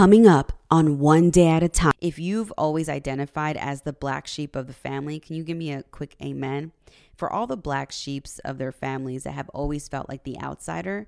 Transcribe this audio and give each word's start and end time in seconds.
coming 0.00 0.26
up 0.26 0.54
on 0.70 0.98
one 0.98 1.28
day 1.28 1.46
at 1.48 1.62
a 1.62 1.68
time. 1.68 1.92
If 2.00 2.18
you've 2.18 2.50
always 2.52 2.88
identified 2.88 3.58
as 3.58 3.82
the 3.82 3.92
black 3.92 4.26
sheep 4.26 4.56
of 4.56 4.66
the 4.66 4.72
family, 4.72 5.20
can 5.20 5.36
you 5.36 5.44
give 5.44 5.58
me 5.58 5.72
a 5.72 5.82
quick 5.82 6.16
amen? 6.22 6.72
For 7.18 7.30
all 7.30 7.46
the 7.46 7.58
black 7.58 7.92
sheeps 7.92 8.38
of 8.38 8.56
their 8.56 8.72
families 8.72 9.24
that 9.24 9.32
have 9.32 9.50
always 9.50 9.88
felt 9.88 10.08
like 10.08 10.24
the 10.24 10.40
outsider, 10.40 11.06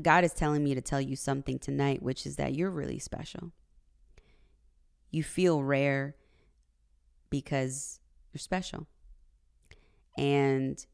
God 0.00 0.22
is 0.22 0.32
telling 0.32 0.62
me 0.62 0.76
to 0.76 0.80
tell 0.80 1.00
you 1.00 1.16
something 1.16 1.58
tonight, 1.58 2.04
which 2.04 2.24
is 2.24 2.36
that 2.36 2.54
you're 2.54 2.70
really 2.70 3.00
special. 3.00 3.50
You 5.10 5.24
feel 5.24 5.64
rare 5.64 6.14
because 7.30 7.98
you're 8.32 8.38
special. 8.38 8.86
And 10.16 10.86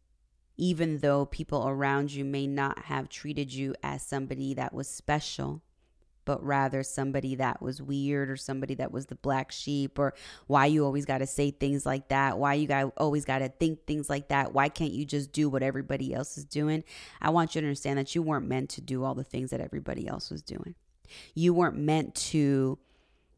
even 0.56 1.00
though 1.00 1.26
people 1.26 1.68
around 1.68 2.14
you 2.14 2.24
may 2.24 2.46
not 2.46 2.84
have 2.84 3.10
treated 3.10 3.52
you 3.52 3.74
as 3.82 4.00
somebody 4.00 4.54
that 4.54 4.72
was 4.72 4.88
special, 4.88 5.60
but 6.27 6.45
rather 6.45 6.82
somebody 6.82 7.34
that 7.36 7.62
was 7.62 7.80
weird 7.80 8.30
or 8.30 8.36
somebody 8.36 8.74
that 8.74 8.92
was 8.92 9.06
the 9.06 9.14
black 9.14 9.50
sheep 9.50 9.98
or 9.98 10.12
why 10.46 10.66
you 10.66 10.84
always 10.84 11.06
got 11.06 11.19
to 11.19 11.27
say 11.27 11.50
things 11.50 11.87
like 11.87 12.09
that 12.09 12.37
why 12.38 12.52
you 12.52 12.66
got 12.66 12.92
always 12.98 13.24
got 13.24 13.38
to 13.38 13.48
think 13.48 13.87
things 13.87 14.10
like 14.10 14.28
that 14.28 14.52
why 14.52 14.69
can't 14.69 14.92
you 14.92 15.06
just 15.06 15.33
do 15.33 15.48
what 15.48 15.62
everybody 15.62 16.12
else 16.12 16.36
is 16.36 16.45
doing? 16.45 16.84
I 17.20 17.30
want 17.30 17.55
you 17.55 17.60
to 17.60 17.66
understand 17.66 17.98
that 17.98 18.14
you 18.14 18.23
weren't 18.23 18.47
meant 18.47 18.70
to 18.70 18.80
do 18.80 19.05
all 19.05 19.14
the 19.14 19.24
things 19.24 19.50
that 19.50 19.60
everybody 19.60 20.06
else 20.06 20.30
was 20.30 20.42
doing. 20.42 20.74
You 21.34 21.55
weren't 21.55 21.78
meant 21.78 22.14
to 22.16 22.78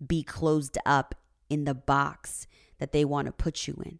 be 0.04 0.22
closed 0.22 0.78
up 0.86 1.14
in 1.50 1.64
the 1.64 1.74
box 1.74 2.46
that 2.78 2.92
they 2.92 3.04
want 3.04 3.26
to 3.26 3.32
put 3.32 3.66
you 3.66 3.80
in. 3.84 3.98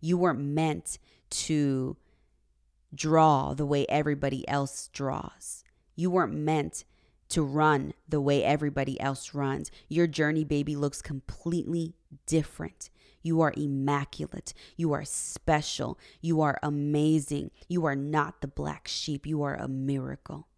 You 0.00 0.18
weren't 0.18 0.40
meant 0.40 0.98
to 1.30 1.96
draw 2.94 3.54
the 3.54 3.66
way 3.66 3.86
everybody 3.88 4.48
else 4.48 4.88
draws. 4.92 5.64
You 5.96 6.10
weren't 6.10 6.34
meant 6.34 6.84
to 7.30 7.42
run 7.42 7.94
the 8.08 8.20
way 8.20 8.44
everybody 8.44 9.00
else 9.00 9.34
runs. 9.34 9.70
Your 9.88 10.06
journey, 10.06 10.44
baby, 10.44 10.76
looks 10.76 11.02
completely 11.02 11.94
different. 12.26 12.90
You 13.22 13.40
are 13.40 13.54
immaculate. 13.56 14.52
You 14.76 14.92
are 14.92 15.04
special. 15.04 15.98
You 16.20 16.42
are 16.42 16.58
amazing. 16.62 17.50
You 17.68 17.86
are 17.86 17.96
not 17.96 18.42
the 18.42 18.48
black 18.48 18.86
sheep. 18.86 19.26
You 19.26 19.42
are 19.42 19.54
a 19.54 19.66
miracle. 19.66 20.48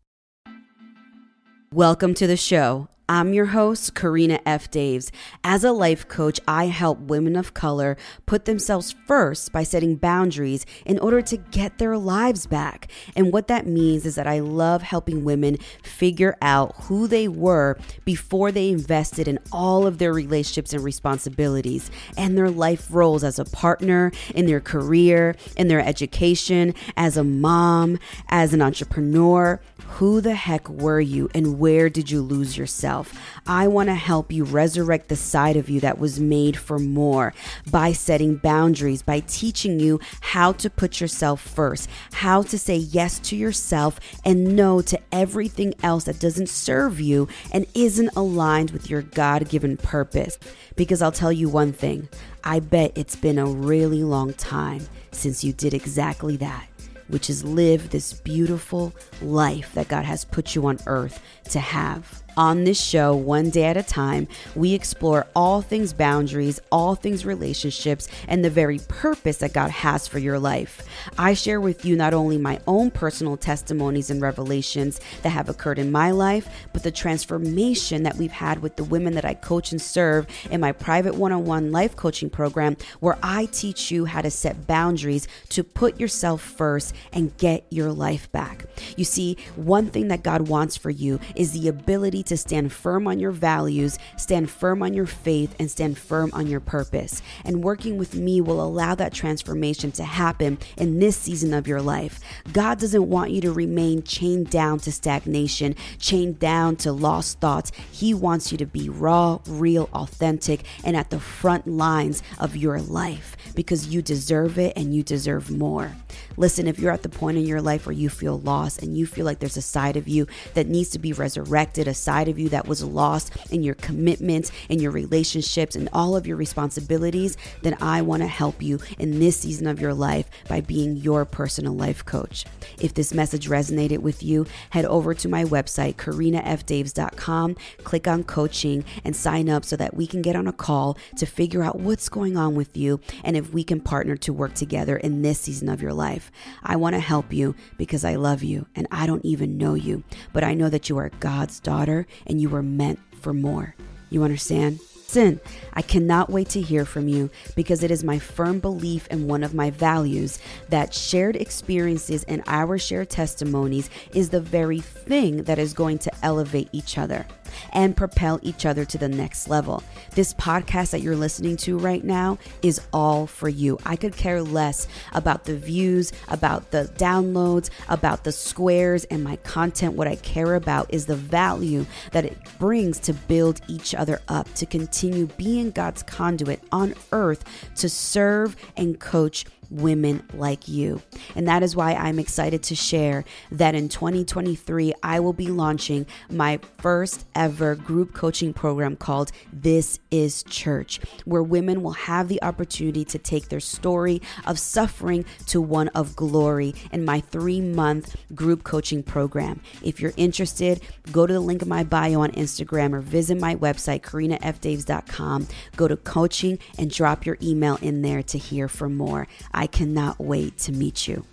Welcome 1.73 2.14
to 2.14 2.27
the 2.27 2.36
show. 2.36 2.89
I'm 3.08 3.32
your 3.32 3.46
host, 3.46 3.94
Karina 3.94 4.40
F. 4.44 4.68
Daves. 4.68 5.12
As 5.44 5.62
a 5.62 5.70
life 5.70 6.08
coach, 6.08 6.40
I 6.48 6.66
help 6.66 6.98
women 6.98 7.36
of 7.36 7.54
color 7.54 7.96
put 8.26 8.46
themselves 8.46 8.96
first 9.06 9.52
by 9.52 9.62
setting 9.62 9.94
boundaries 9.94 10.66
in 10.84 10.98
order 10.98 11.22
to 11.22 11.36
get 11.36 11.78
their 11.78 11.96
lives 11.96 12.46
back. 12.46 12.88
And 13.14 13.32
what 13.32 13.46
that 13.46 13.64
means 13.64 14.06
is 14.06 14.16
that 14.16 14.27
I 14.27 14.40
love 14.40 14.82
helping 14.82 15.22
women 15.22 15.56
figure 15.84 16.36
out 16.42 16.74
who 16.86 17.06
they 17.06 17.28
were 17.28 17.78
before 18.04 18.50
they 18.50 18.70
invested 18.70 19.28
in 19.28 19.38
all 19.52 19.86
of 19.86 19.98
their 19.98 20.12
relationships 20.12 20.72
and 20.72 20.82
responsibilities 20.82 21.92
and 22.16 22.36
their 22.36 22.50
life 22.50 22.88
roles 22.90 23.22
as 23.22 23.38
a 23.38 23.44
partner, 23.44 24.10
in 24.34 24.46
their 24.46 24.60
career, 24.60 25.36
in 25.56 25.68
their 25.68 25.80
education, 25.80 26.74
as 26.96 27.16
a 27.16 27.22
mom, 27.22 28.00
as 28.30 28.52
an 28.52 28.62
entrepreneur. 28.62 29.60
Who 29.98 30.20
the 30.20 30.34
heck 30.34 30.68
were 30.68 31.00
you 31.00 31.30
and 31.36 31.60
where 31.60 31.88
did 31.88 32.10
you 32.10 32.20
lose 32.20 32.58
yourself? 32.58 32.95
Yourself. 32.97 33.41
I 33.47 33.69
want 33.69 33.89
to 33.89 33.94
help 33.94 34.33
you 34.33 34.44
resurrect 34.44 35.08
the 35.08 35.16
side 35.16 35.56
of 35.56 35.69
you 35.69 35.80
that 35.80 35.98
was 35.98 36.19
made 36.19 36.56
for 36.56 36.78
more 36.78 37.33
by 37.70 37.92
setting 37.92 38.36
boundaries, 38.36 39.02
by 39.02 39.20
teaching 39.20 39.78
you 39.80 40.00
how 40.20 40.52
to 40.52 40.70
put 40.70 41.00
yourself 41.00 41.41
first, 41.41 41.89
how 42.12 42.42
to 42.42 42.58
say 42.58 42.77
yes 42.77 43.19
to 43.20 43.36
yourself 43.36 44.00
and 44.24 44.56
no 44.56 44.80
to 44.83 44.98
everything 45.12 45.74
else 45.83 46.05
that 46.05 46.20
doesn't 46.20 46.48
serve 46.48 47.00
you 47.00 47.28
and 47.52 47.67
isn't 47.74 48.11
aligned 48.17 48.70
with 48.70 48.91
your 48.91 49.02
God 49.02 49.48
given 49.48 49.77
purpose. 49.77 50.39
Because 50.74 51.02
I'll 51.02 51.12
tell 51.12 51.33
you 51.33 51.48
one 51.48 51.72
thing 51.72 52.08
I 52.44 52.61
bet 52.61 52.92
it's 52.97 53.17
been 53.17 53.39
a 53.39 53.47
really 53.47 54.02
long 54.02 54.34
time 54.34 54.86
since 55.11 55.42
you 55.42 55.52
did 55.52 55.74
exactly 55.74 56.36
that 56.36 56.68
which 57.08 57.30
is 57.30 57.45
live 57.45 57.90
this 57.90 58.13
beautiful 58.13 58.92
life 59.23 59.73
that 59.74 59.86
God 59.89 60.05
has 60.05 60.24
put 60.24 60.55
you 60.55 60.67
on 60.67 60.78
earth 60.86 61.23
to 61.51 61.61
have. 61.61 62.26
On 62.36 62.64
this 62.64 62.79
show, 62.79 63.17
one 63.17 63.48
day 63.48 63.64
at 63.64 63.79
a 63.79 63.83
time, 63.83 64.29
we 64.55 64.74
explore 64.74 65.27
all 65.35 65.63
things 65.63 65.95
boundaries, 65.95 66.61
all 66.70 66.95
things 66.95 67.24
relationships, 67.24 68.08
and 68.29 68.45
the 68.45 68.51
very 68.51 68.79
purpose 68.89 69.39
that 69.39 69.55
God 69.55 69.70
has 69.70 70.07
for 70.07 70.19
your 70.19 70.39
life. 70.39 70.86
I 71.17 71.33
share 71.33 71.63
with 71.63 71.86
you 71.86 71.96
not 71.96 72.13
only 72.13 72.36
my 72.36 72.61
own 72.67 72.91
personal 72.91 73.39
testimonies 73.39 74.11
and 74.11 74.20
revelations 74.20 75.01
that 75.23 75.30
have 75.30 75.48
occurred 75.48 75.79
in 75.79 75.91
my 75.91 76.11
life, 76.11 76.46
but 76.75 76.83
the 76.83 76.91
transformation 76.91 78.02
that 78.02 78.17
we've 78.17 78.30
had 78.30 78.61
with 78.61 78.77
the 78.77 78.85
women 78.85 79.14
that 79.14 79.25
I 79.25 79.33
coach 79.33 79.73
and 79.73 79.80
serve 79.80 80.27
in 80.51 80.61
my 80.61 80.73
private 80.73 81.14
one 81.14 81.33
on 81.33 81.46
one 81.46 81.73
life 81.73 81.96
coaching 81.96 82.29
program, 82.29 82.77
where 83.01 83.17
I 83.23 83.46
teach 83.46 83.91
you 83.91 84.05
how 84.05 84.20
to 84.20 84.30
set 84.30 84.67
boundaries 84.67 85.27
to 85.48 85.64
put 85.64 85.98
yourself 85.98 86.42
first 86.42 86.95
and 87.14 87.35
get 87.39 87.64
your 87.70 87.92
life 87.92 88.30
back. 88.30 88.67
You 88.95 89.05
see, 89.05 89.39
one 89.55 89.86
thing 89.86 90.08
that 90.08 90.23
God 90.23 90.48
wants 90.48 90.77
for 90.77 90.91
you 90.91 91.19
is 91.35 91.52
the 91.52 91.69
ability 91.69 92.25
to 92.27 92.37
stand 92.37 92.73
firm 92.73 93.07
on 93.07 93.19
your 93.19 93.31
values, 93.31 93.98
stand 94.17 94.51
firm 94.51 94.83
on 94.83 94.95
your 94.95 95.07
faith, 95.07 95.55
and 95.59 95.70
stand 95.70 95.98
firm 95.98 96.31
on 96.33 96.47
your 96.47 96.61
purpose. 96.61 97.23
And 97.45 97.64
working 97.64 97.98
with 97.98 98.14
me 98.14 98.41
will 98.41 98.63
allow 98.63 98.95
that 98.95 99.13
transformation 99.13 99.92
to 99.92 100.05
happen 100.05 100.59
in 100.77 100.98
this 100.98 101.17
season 101.17 101.55
of 101.55 101.67
your 101.67 101.83
life. 101.83 102.20
God 102.53 102.79
doesn't 102.79 103.09
want 103.09 103.31
you 103.31 103.41
to 103.42 103.53
remain 103.53 104.03
chained 104.03 104.51
down 104.51 104.79
to 104.81 104.92
stagnation, 104.92 105.75
chained 105.98 106.39
down 106.39 106.77
to 106.77 106.92
lost 106.92 107.41
thoughts. 107.41 107.73
He 107.91 108.14
wants 108.14 108.53
you 108.53 108.58
to 108.58 108.67
be 108.67 108.89
raw, 108.89 109.41
real, 109.47 109.89
authentic, 109.93 110.64
and 110.85 110.97
at 110.97 111.11
the 111.11 111.20
front 111.20 111.67
lines 111.67 112.23
of 112.39 112.57
your 112.57 112.81
life 112.81 113.37
because 113.56 113.89
you 113.89 114.02
deserve 114.02 114.58
it 114.58 114.72
and 114.77 114.94
you 114.94 115.02
deserve 115.02 115.50
more. 115.50 115.96
Listen, 116.36 116.68
if 116.68 116.78
you're 116.78 116.92
at 116.92 117.02
the 117.02 117.08
point 117.08 117.39
in 117.39 117.46
your 117.46 117.61
life 117.62 117.86
where 117.86 117.92
you 117.92 118.08
feel 118.08 118.39
lost 118.40 118.83
and 118.83 118.96
you 118.96 119.06
feel 119.06 119.24
like 119.24 119.39
there's 119.39 119.56
a 119.56 119.62
side 119.62 119.96
of 119.96 120.06
you 120.06 120.27
that 120.55 120.68
needs 120.68 120.90
to 120.90 120.98
be 120.98 121.12
resurrected, 121.12 121.89
a 121.89 121.95
side 121.95 122.28
of 122.28 122.39
you 122.39 122.48
that 122.50 122.68
was 122.68 122.84
lost 122.84 123.33
in 123.50 123.62
your 123.62 123.74
commitments, 123.74 124.52
in 124.68 124.78
your 124.78 124.92
relationships, 124.92 125.74
and 125.74 125.89
all 125.92 126.14
of 126.14 126.27
your 126.27 126.36
responsibilities, 126.36 127.36
then 127.62 127.77
I 127.80 128.02
want 128.02 128.22
to 128.22 128.28
help 128.28 128.62
you 128.62 128.78
in 128.99 129.19
this 129.19 129.38
season 129.38 129.66
of 129.66 129.81
your 129.81 129.94
life 129.94 130.28
by 130.49 130.61
being 130.61 130.96
your 130.96 131.25
personal 131.25 131.75
life 131.75 132.05
coach. 132.05 132.44
If 132.78 132.94
this 132.94 133.14
message 133.14 133.49
resonated 133.49 133.99
with 133.99 134.22
you, 134.22 134.46
head 134.70 134.84
over 134.84 135.14
to 135.14 135.28
my 135.28 135.44
website, 135.44 135.96
karinafdaves.com, 135.96 137.56
click 137.84 138.06
on 138.06 138.25
coaching, 138.25 138.84
and 139.05 139.16
sign 139.16 139.49
up 139.49 139.64
so 139.64 139.76
that 139.76 139.94
we 139.94 140.06
can 140.06 140.20
get 140.22 140.37
on 140.37 140.46
a 140.46 140.52
call 140.52 140.99
to 141.16 141.26
figure 141.26 141.62
out 141.62 141.81
what's 141.81 142.08
going 142.08 142.37
on 142.37 142.55
with 142.55 142.76
you 142.76 143.00
and 143.25 143.37
if 143.37 143.45
we 143.52 143.64
can 143.64 143.81
partner 143.81 144.17
to 144.17 144.32
work 144.32 144.55
together 144.55 144.96
in 144.96 145.23
this 145.23 145.40
season 145.40 145.69
of 145.69 145.82
your 145.82 145.93
life 145.93 146.06
life. 146.17 146.31
I 146.62 146.76
want 146.76 146.94
to 146.94 147.00
help 147.00 147.32
you 147.32 147.55
because 147.76 148.05
I 148.05 148.14
love 148.14 148.43
you 148.43 148.67
and 148.75 148.87
I 148.90 149.06
don't 149.06 149.25
even 149.25 149.58
know 149.58 149.75
you, 149.75 150.02
but 150.32 150.44
I 150.44 150.55
know 150.55 150.69
that 150.69 150.88
you 150.88 150.99
are 150.99 151.11
God's 151.20 151.61
daughter 151.61 152.06
and 152.26 152.40
you 152.40 152.49
were 152.49 152.62
meant 152.62 153.00
for 153.20 153.32
more. 153.34 153.75
You 154.11 154.23
understand? 154.23 154.81
Sin, 154.81 155.40
I 155.73 155.82
cannot 155.82 156.31
wait 156.31 156.49
to 156.50 156.61
hear 156.61 156.84
from 156.84 157.06
you 157.08 157.31
because 157.55 157.82
it 157.82 157.90
is 157.90 158.02
my 158.02 158.19
firm 158.19 158.58
belief 158.58 159.06
and 159.11 159.29
one 159.29 159.44
of 159.44 159.55
my 159.55 159.70
values 159.70 160.40
that 160.69 160.93
shared 160.93 161.37
experiences 161.37 162.25
and 162.25 162.43
our 162.46 162.76
shared 162.76 163.11
testimonies 163.11 163.88
is 164.14 164.31
the 164.31 164.40
very 164.40 164.81
thing 164.81 165.44
that 165.44 165.58
is 165.58 165.75
going 165.75 165.99
to 165.99 166.12
elevate 166.25 166.69
each 166.73 166.99
other 166.99 167.25
and 167.73 167.96
propel 167.96 168.38
each 168.43 168.67
other 168.67 168.84
to 168.84 168.99
the 168.99 169.08
next 169.08 169.49
level. 169.49 169.82
This 170.14 170.34
podcast 170.34 170.90
that 170.90 171.00
you're 171.00 171.17
listening 171.17 171.56
to 171.58 171.79
right 171.79 172.05
now 172.05 172.38
is 172.62 172.81
all 172.93 173.26
for 173.26 173.49
you. 173.49 173.79
I 173.84 173.96
could 173.96 174.17
care 174.17 174.43
less 174.43 174.88
about 175.12 175.44
the 175.44 175.56
views, 175.56 176.12
about 176.29 176.70
the 176.70 176.90
downloads, 176.96 177.70
about 177.88 178.25
the 178.25 178.32
squares 178.32 179.05
and 179.05 179.23
my 179.23 179.37
content. 179.37 179.94
What 179.94 180.08
I 180.08 180.17
care 180.17 180.55
about 180.55 180.93
is 180.93 181.06
the 181.06 181.17
value 181.17 181.87
that 182.12 182.25
it 182.25 182.38
brings 182.58 182.99
to 183.00 183.12
build 183.12 183.61
each 183.69 183.94
other 183.94 184.20
up, 184.28 184.52
to 184.54 184.66
continue 184.66 185.26
being 185.37 185.70
God's 185.70 186.02
conduit 186.02 186.62
on 186.72 186.94
earth 187.12 187.44
to 187.76 187.88
serve 187.88 188.56
and 188.76 188.98
coach 188.98 189.44
women 189.70 190.22
like 190.34 190.69
you. 190.69 191.02
And 191.34 191.48
that 191.48 191.62
is 191.62 191.75
why 191.75 191.94
I'm 191.94 192.19
excited 192.19 192.62
to 192.64 192.75
share 192.75 193.25
that 193.50 193.75
in 193.75 193.88
2023, 193.88 194.94
I 195.02 195.20
will 195.20 195.32
be 195.32 195.48
launching 195.48 196.06
my 196.31 196.60
first 196.78 197.26
ever 197.36 197.74
group 197.74 198.14
coaching 198.14 198.52
program 198.52 198.96
called 198.96 199.30
This 199.52 200.00
is 200.10 200.42
Church, 200.44 200.98
where 201.24 201.42
women 201.42 201.82
will 201.82 201.92
have 201.92 202.28
the 202.28 202.42
opportunity 202.42 203.04
to 203.04 203.18
take 203.18 203.48
their 203.48 203.60
story 203.60 204.22
of 204.46 204.58
suffering 204.58 205.24
to 205.46 205.60
one 205.60 205.88
of 205.88 206.16
glory 206.16 206.74
in 206.90 207.04
my 207.04 207.20
three 207.20 207.60
month 207.60 208.16
group 208.34 208.64
coaching 208.64 209.02
program. 209.02 209.60
If 209.82 210.00
you're 210.00 210.14
interested, 210.16 210.80
go 211.12 211.26
to 211.26 211.32
the 211.32 211.40
link 211.40 211.62
in 211.62 211.68
my 211.68 211.84
bio 211.84 212.22
on 212.22 212.32
Instagram 212.32 212.94
or 212.94 213.00
visit 213.00 213.38
my 213.38 213.54
website, 213.54 214.00
karinafdaves.com. 214.00 215.46
Go 215.76 215.88
to 215.88 215.96
coaching 215.96 216.58
and 216.78 216.90
drop 216.90 217.26
your 217.26 217.36
email 217.42 217.76
in 217.82 218.00
there 218.02 218.22
to 218.22 218.38
hear 218.38 218.68
for 218.68 218.88
more. 218.88 219.28
I 219.52 219.66
cannot 219.66 220.18
wait 220.18 220.56
to 220.58 220.72
meet 220.72 221.06
you. 221.06 221.24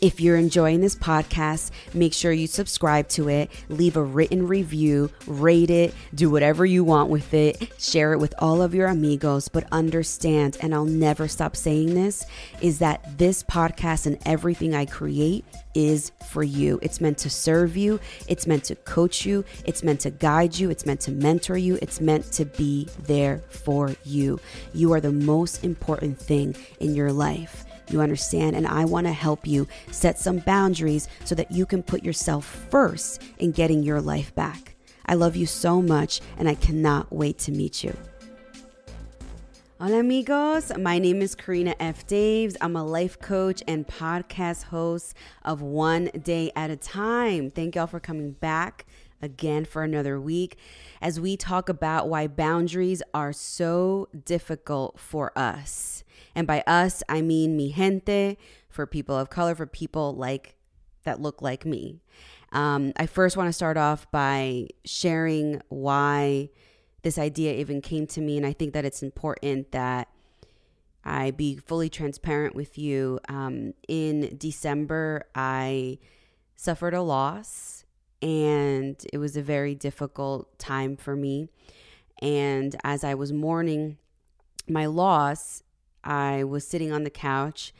If 0.00 0.18
you're 0.18 0.38
enjoying 0.38 0.80
this 0.80 0.96
podcast, 0.96 1.72
make 1.92 2.14
sure 2.14 2.32
you 2.32 2.46
subscribe 2.46 3.06
to 3.10 3.28
it, 3.28 3.50
leave 3.68 3.98
a 3.98 4.02
written 4.02 4.46
review, 4.46 5.10
rate 5.26 5.68
it, 5.68 5.92
do 6.14 6.30
whatever 6.30 6.64
you 6.64 6.84
want 6.84 7.10
with 7.10 7.34
it, 7.34 7.70
share 7.78 8.14
it 8.14 8.18
with 8.18 8.32
all 8.38 8.62
of 8.62 8.74
your 8.74 8.88
amigos. 8.88 9.48
But 9.48 9.66
understand, 9.70 10.56
and 10.62 10.74
I'll 10.74 10.86
never 10.86 11.28
stop 11.28 11.54
saying 11.54 11.92
this, 11.92 12.24
is 12.62 12.78
that 12.78 13.18
this 13.18 13.42
podcast 13.42 14.06
and 14.06 14.16
everything 14.24 14.74
I 14.74 14.86
create 14.86 15.44
is 15.74 16.12
for 16.30 16.42
you. 16.42 16.78
It's 16.80 17.02
meant 17.02 17.18
to 17.18 17.28
serve 17.28 17.76
you, 17.76 18.00
it's 18.26 18.46
meant 18.46 18.64
to 18.64 18.76
coach 18.76 19.26
you, 19.26 19.44
it's 19.66 19.82
meant 19.82 20.00
to 20.00 20.10
guide 20.10 20.58
you, 20.58 20.70
it's 20.70 20.86
meant 20.86 21.00
to 21.02 21.10
mentor 21.10 21.58
you, 21.58 21.78
it's 21.82 22.00
meant 22.00 22.32
to 22.32 22.46
be 22.46 22.88
there 23.00 23.42
for 23.50 23.94
you. 24.04 24.40
You 24.72 24.94
are 24.94 25.00
the 25.02 25.12
most 25.12 25.62
important 25.62 26.18
thing 26.18 26.56
in 26.80 26.94
your 26.94 27.12
life. 27.12 27.66
You 27.90 28.00
understand? 28.00 28.56
And 28.56 28.66
I 28.66 28.84
want 28.84 29.06
to 29.06 29.12
help 29.12 29.46
you 29.46 29.66
set 29.90 30.18
some 30.18 30.38
boundaries 30.38 31.08
so 31.24 31.34
that 31.34 31.50
you 31.50 31.66
can 31.66 31.82
put 31.82 32.04
yourself 32.04 32.44
first 32.70 33.22
in 33.38 33.52
getting 33.52 33.82
your 33.82 34.00
life 34.00 34.34
back. 34.34 34.76
I 35.06 35.14
love 35.14 35.34
you 35.34 35.46
so 35.46 35.82
much, 35.82 36.20
and 36.38 36.48
I 36.48 36.54
cannot 36.54 37.12
wait 37.12 37.38
to 37.40 37.52
meet 37.52 37.82
you. 37.82 37.96
Hola, 39.80 40.00
amigos. 40.00 40.70
My 40.78 40.98
name 40.98 41.22
is 41.22 41.34
Karina 41.34 41.74
F. 41.80 42.06
Daves. 42.06 42.54
I'm 42.60 42.76
a 42.76 42.84
life 42.84 43.18
coach 43.18 43.62
and 43.66 43.86
podcast 43.86 44.64
host 44.64 45.16
of 45.42 45.62
One 45.62 46.10
Day 46.22 46.52
at 46.54 46.70
a 46.70 46.76
Time. 46.76 47.50
Thank 47.50 47.74
y'all 47.74 47.86
for 47.86 47.98
coming 47.98 48.32
back 48.32 48.84
again 49.22 49.64
for 49.64 49.82
another 49.82 50.20
week 50.20 50.58
as 51.00 51.18
we 51.18 51.36
talk 51.36 51.68
about 51.68 52.08
why 52.08 52.26
boundaries 52.26 53.02
are 53.14 53.32
so 53.32 54.08
difficult 54.24 55.00
for 55.00 55.36
us. 55.36 56.04
And 56.34 56.46
by 56.46 56.62
us, 56.66 57.02
I 57.08 57.22
mean 57.22 57.56
mi 57.56 57.72
gente, 57.72 58.36
for 58.68 58.86
people 58.86 59.16
of 59.16 59.30
color, 59.30 59.54
for 59.54 59.66
people 59.66 60.14
like 60.14 60.56
that 61.04 61.20
look 61.20 61.42
like 61.42 61.64
me. 61.64 62.00
Um, 62.52 62.92
I 62.96 63.06
first 63.06 63.36
want 63.36 63.48
to 63.48 63.52
start 63.52 63.76
off 63.76 64.10
by 64.10 64.68
sharing 64.84 65.60
why 65.68 66.50
this 67.02 67.18
idea 67.18 67.54
even 67.54 67.80
came 67.80 68.06
to 68.08 68.20
me. 68.20 68.36
And 68.36 68.46
I 68.46 68.52
think 68.52 68.74
that 68.74 68.84
it's 68.84 69.02
important 69.02 69.72
that 69.72 70.08
I 71.04 71.30
be 71.30 71.56
fully 71.56 71.88
transparent 71.88 72.54
with 72.54 72.76
you. 72.76 73.20
Um, 73.28 73.74
in 73.88 74.36
December, 74.36 75.24
I 75.34 75.98
suffered 76.56 76.92
a 76.92 77.00
loss, 77.00 77.84
and 78.20 79.02
it 79.12 79.18
was 79.18 79.36
a 79.36 79.42
very 79.42 79.74
difficult 79.74 80.58
time 80.58 80.96
for 80.96 81.16
me. 81.16 81.48
And 82.20 82.76
as 82.84 83.02
I 83.02 83.14
was 83.14 83.32
mourning 83.32 83.96
my 84.68 84.86
loss, 84.86 85.62
I 86.02 86.44
was 86.44 86.66
sitting 86.66 86.92
on 86.92 87.04
the 87.04 87.10
couch 87.10 87.74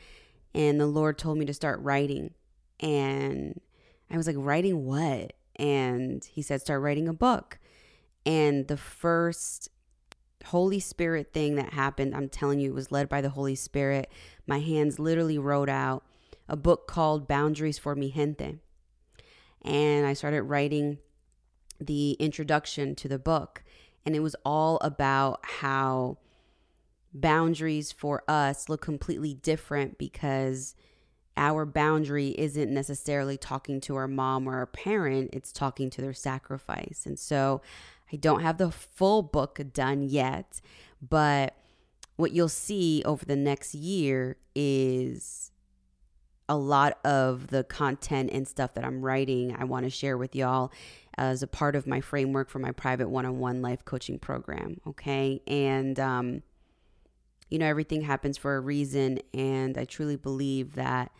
and 0.53 0.79
the 0.79 0.87
Lord 0.87 1.17
told 1.17 1.37
me 1.37 1.45
to 1.45 1.53
start 1.53 1.79
writing. 1.81 2.33
And 2.79 3.59
I 4.09 4.17
was 4.17 4.27
like, 4.27 4.35
writing 4.37 4.85
what? 4.85 5.33
And 5.55 6.23
he 6.25 6.41
said, 6.41 6.61
start 6.61 6.81
writing 6.81 7.07
a 7.07 7.13
book. 7.13 7.59
And 8.25 8.67
the 8.67 8.77
first 8.77 9.69
Holy 10.45 10.79
Spirit 10.79 11.33
thing 11.33 11.55
that 11.55 11.73
happened, 11.73 12.15
I'm 12.15 12.29
telling 12.29 12.59
you, 12.59 12.71
it 12.71 12.75
was 12.75 12.91
led 12.91 13.09
by 13.09 13.21
the 13.21 13.29
Holy 13.29 13.55
Spirit. 13.55 14.11
My 14.47 14.59
hands 14.59 14.99
literally 14.99 15.37
wrote 15.37 15.69
out 15.69 16.03
a 16.47 16.55
book 16.55 16.87
called 16.87 17.27
Boundaries 17.27 17.77
for 17.77 17.95
Mi 17.95 18.11
Gente. 18.11 18.57
And 19.61 20.05
I 20.05 20.13
started 20.13 20.43
writing 20.43 20.97
the 21.79 22.13
introduction 22.13 22.95
to 22.95 23.07
the 23.07 23.19
book. 23.19 23.63
And 24.05 24.15
it 24.15 24.19
was 24.21 24.35
all 24.43 24.77
about 24.81 25.39
how 25.43 26.17
boundaries 27.13 27.91
for 27.91 28.23
us 28.27 28.69
look 28.69 28.81
completely 28.81 29.33
different 29.33 29.97
because 29.97 30.75
our 31.37 31.65
boundary 31.65 32.29
isn't 32.37 32.73
necessarily 32.73 33.37
talking 33.37 33.79
to 33.81 33.95
our 33.95 34.07
mom 34.07 34.47
or 34.47 34.55
our 34.55 34.65
parent, 34.65 35.29
it's 35.33 35.51
talking 35.51 35.89
to 35.89 36.01
their 36.01 36.13
sacrifice. 36.13 37.03
And 37.05 37.17
so 37.17 37.61
I 38.11 38.17
don't 38.17 38.41
have 38.41 38.57
the 38.57 38.71
full 38.71 39.23
book 39.23 39.59
done 39.73 40.03
yet, 40.03 40.61
but 41.01 41.55
what 42.17 42.31
you'll 42.33 42.49
see 42.49 43.01
over 43.05 43.25
the 43.25 43.35
next 43.35 43.73
year 43.73 44.37
is 44.53 45.51
a 46.49 46.57
lot 46.57 46.99
of 47.05 47.47
the 47.47 47.63
content 47.63 48.29
and 48.33 48.45
stuff 48.45 48.73
that 48.73 48.83
I'm 48.83 49.01
writing, 49.01 49.55
I 49.57 49.63
want 49.63 49.85
to 49.85 49.89
share 49.89 50.17
with 50.17 50.35
y'all 50.35 50.71
as 51.17 51.41
a 51.41 51.47
part 51.47 51.75
of 51.75 51.87
my 51.87 52.01
framework 52.01 52.49
for 52.49 52.59
my 52.59 52.71
private 52.71 53.09
one 53.09 53.25
on 53.25 53.39
one 53.39 53.61
life 53.61 53.85
coaching 53.85 54.19
program. 54.19 54.81
Okay. 54.85 55.41
And, 55.47 55.97
um, 55.99 56.43
you 57.51 57.59
know, 57.59 57.67
everything 57.67 58.01
happens 58.01 58.37
for 58.37 58.55
a 58.55 58.59
reason. 58.59 59.19
And 59.33 59.77
I 59.77 59.85
truly 59.85 60.15
believe 60.15 60.73
that 60.75 61.11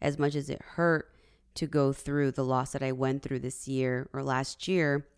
as 0.00 0.18
much 0.18 0.36
as 0.36 0.48
it 0.48 0.62
hurt 0.62 1.10
to 1.54 1.66
go 1.66 1.92
through 1.92 2.30
the 2.30 2.44
loss 2.44 2.72
that 2.72 2.82
I 2.82 2.92
went 2.92 3.22
through 3.22 3.40
this 3.40 3.66
year 3.66 4.08
or 4.12 4.22
last 4.22 4.68
year, 4.68 5.08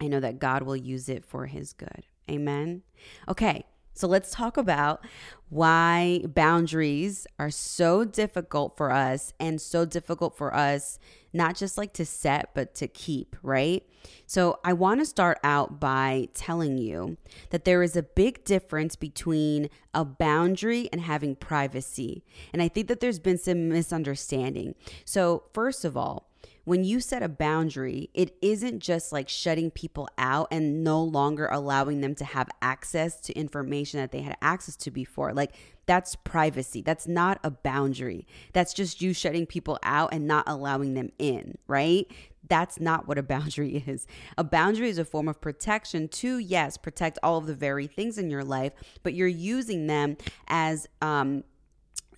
I 0.00 0.06
know 0.06 0.20
that 0.20 0.38
God 0.38 0.62
will 0.62 0.76
use 0.76 1.08
it 1.08 1.24
for 1.24 1.46
his 1.46 1.72
good. 1.72 2.06
Amen. 2.30 2.82
Okay. 3.28 3.66
So 3.92 4.06
let's 4.06 4.30
talk 4.30 4.58
about 4.58 5.04
why 5.48 6.22
boundaries 6.26 7.26
are 7.38 7.50
so 7.50 8.04
difficult 8.04 8.76
for 8.76 8.92
us 8.92 9.32
and 9.40 9.60
so 9.60 9.86
difficult 9.86 10.36
for 10.36 10.54
us, 10.54 10.98
not 11.36 11.56
just 11.56 11.76
like 11.76 11.92
to 11.94 12.06
set, 12.06 12.50
but 12.54 12.74
to 12.76 12.88
keep, 12.88 13.36
right? 13.42 13.84
So 14.26 14.58
I 14.64 14.72
want 14.72 15.00
to 15.00 15.06
start 15.06 15.38
out 15.44 15.78
by 15.80 16.28
telling 16.34 16.78
you 16.78 17.16
that 17.50 17.64
there 17.64 17.82
is 17.82 17.96
a 17.96 18.02
big 18.02 18.44
difference 18.44 18.96
between 18.96 19.68
a 19.94 20.04
boundary 20.04 20.88
and 20.92 21.00
having 21.00 21.36
privacy. 21.36 22.24
And 22.52 22.62
I 22.62 22.68
think 22.68 22.88
that 22.88 23.00
there's 23.00 23.18
been 23.18 23.38
some 23.38 23.68
misunderstanding. 23.68 24.74
So, 25.04 25.44
first 25.52 25.84
of 25.84 25.96
all, 25.96 26.25
when 26.66 26.82
you 26.82 26.98
set 26.98 27.22
a 27.22 27.28
boundary, 27.28 28.10
it 28.12 28.36
isn't 28.42 28.80
just 28.80 29.12
like 29.12 29.28
shutting 29.28 29.70
people 29.70 30.08
out 30.18 30.48
and 30.50 30.82
no 30.82 31.00
longer 31.00 31.46
allowing 31.46 32.00
them 32.00 32.16
to 32.16 32.24
have 32.24 32.48
access 32.60 33.20
to 33.20 33.32
information 33.34 34.00
that 34.00 34.10
they 34.10 34.20
had 34.20 34.36
access 34.42 34.74
to 34.74 34.90
before. 34.90 35.32
Like 35.32 35.54
that's 35.86 36.16
privacy. 36.16 36.82
That's 36.82 37.06
not 37.06 37.38
a 37.44 37.52
boundary. 37.52 38.26
That's 38.52 38.74
just 38.74 39.00
you 39.00 39.12
shutting 39.12 39.46
people 39.46 39.78
out 39.84 40.12
and 40.12 40.26
not 40.26 40.42
allowing 40.48 40.94
them 40.94 41.12
in, 41.20 41.56
right? 41.68 42.10
That's 42.48 42.80
not 42.80 43.06
what 43.06 43.16
a 43.16 43.22
boundary 43.22 43.76
is. 43.86 44.08
A 44.36 44.42
boundary 44.42 44.88
is 44.88 44.98
a 44.98 45.04
form 45.04 45.28
of 45.28 45.40
protection 45.40 46.08
to, 46.08 46.38
yes, 46.38 46.76
protect 46.76 47.20
all 47.22 47.38
of 47.38 47.46
the 47.46 47.54
very 47.54 47.86
things 47.86 48.18
in 48.18 48.28
your 48.28 48.42
life, 48.42 48.72
but 49.04 49.14
you're 49.14 49.28
using 49.28 49.86
them 49.86 50.16
as 50.48 50.88
um, 51.00 51.44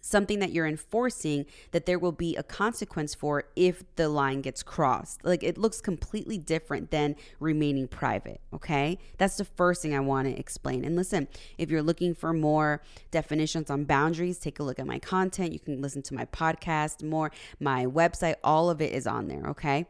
something 0.01 0.39
that 0.39 0.53
you're 0.53 0.67
enforcing 0.67 1.47
that 1.73 1.87
there 1.87 1.99
will 1.99 2.13
be 2.13 2.37
a 2.37 2.43
consequence 2.43 3.15
for 3.15 3.45
if 3.57 3.83
the 3.97 4.09
line 4.09 4.41
gets 4.41 4.63
crossed. 4.63 5.25
Like 5.25 5.43
it 5.43 5.59
looks 5.59 5.81
completely 5.81 6.39
different 6.39 6.91
than 6.91 7.17
remaining 7.41 7.89
private. 7.89 8.41
Okay. 8.53 8.99
That's 9.19 9.37
the 9.37 9.45
first 9.45 9.83
thing 9.83 9.95
I 9.95 10.01
want 10.01 10.29
to 10.29 10.39
explain. 10.39 10.85
And 10.85 10.97
listen, 10.97 11.29
if 11.57 11.71
you're 11.71 11.83
looking 11.83 12.15
for 12.15 12.33
more 12.33 12.83
definitions 13.11 13.71
on 13.71 13.85
boundaries, 13.85 14.39
take 14.39 14.59
a 14.59 14.63
look 14.63 14.79
at 14.79 14.87
my 14.87 14.99
content. 14.99 15.53
You 15.53 15.61
can 15.61 15.81
listen 15.81 16.03
to 16.03 16.15
my 16.15 16.25
podcast 16.27 17.03
more, 17.03 17.31
my 17.61 17.87
website, 17.87 18.37
all 18.43 18.71
of 18.71 18.81
it 18.81 18.93
is 18.93 19.07
on 19.07 19.29
there. 19.29 19.47
Okay. 19.49 19.87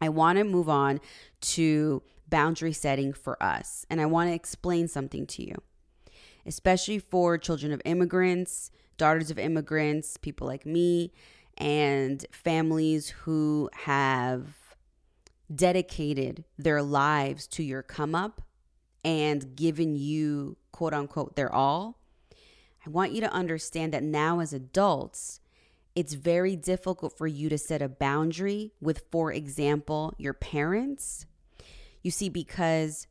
I 0.00 0.08
want 0.08 0.38
to 0.38 0.44
move 0.44 0.68
on 0.68 1.00
to 1.40 2.02
boundary 2.28 2.72
setting 2.72 3.12
for 3.12 3.42
us. 3.42 3.86
And 3.90 4.00
I 4.00 4.06
want 4.06 4.30
to 4.30 4.34
explain 4.34 4.88
something 4.88 5.26
to 5.26 5.42
you, 5.42 5.54
especially 6.46 6.98
for 6.98 7.38
children 7.38 7.72
of 7.72 7.82
immigrants 7.84 8.70
daughters 8.98 9.30
of 9.30 9.38
immigrants, 9.38 10.16
people 10.16 10.46
like 10.46 10.66
me, 10.66 11.12
and 11.56 12.24
families 12.30 13.08
who 13.08 13.70
have 13.72 14.76
dedicated 15.52 16.44
their 16.58 16.82
lives 16.82 17.46
to 17.46 17.62
your 17.62 17.82
come 17.82 18.14
up 18.14 18.42
and 19.04 19.56
given 19.56 19.96
you, 19.96 20.56
quote 20.72 20.92
unquote, 20.92 21.36
their 21.36 21.52
all. 21.52 21.98
I 22.86 22.90
want 22.90 23.12
you 23.12 23.20
to 23.22 23.32
understand 23.32 23.92
that 23.92 24.02
now, 24.02 24.40
as 24.40 24.52
adults, 24.52 25.40
it's 25.94 26.14
very 26.14 26.54
difficult 26.54 27.16
for 27.16 27.26
you 27.26 27.48
to 27.48 27.58
set 27.58 27.82
a 27.82 27.88
boundary 27.88 28.72
with, 28.80 29.04
for 29.10 29.32
example, 29.32 30.14
your 30.18 30.34
parents. 30.34 31.26
You 32.02 32.10
see, 32.10 32.28
because 32.28 33.06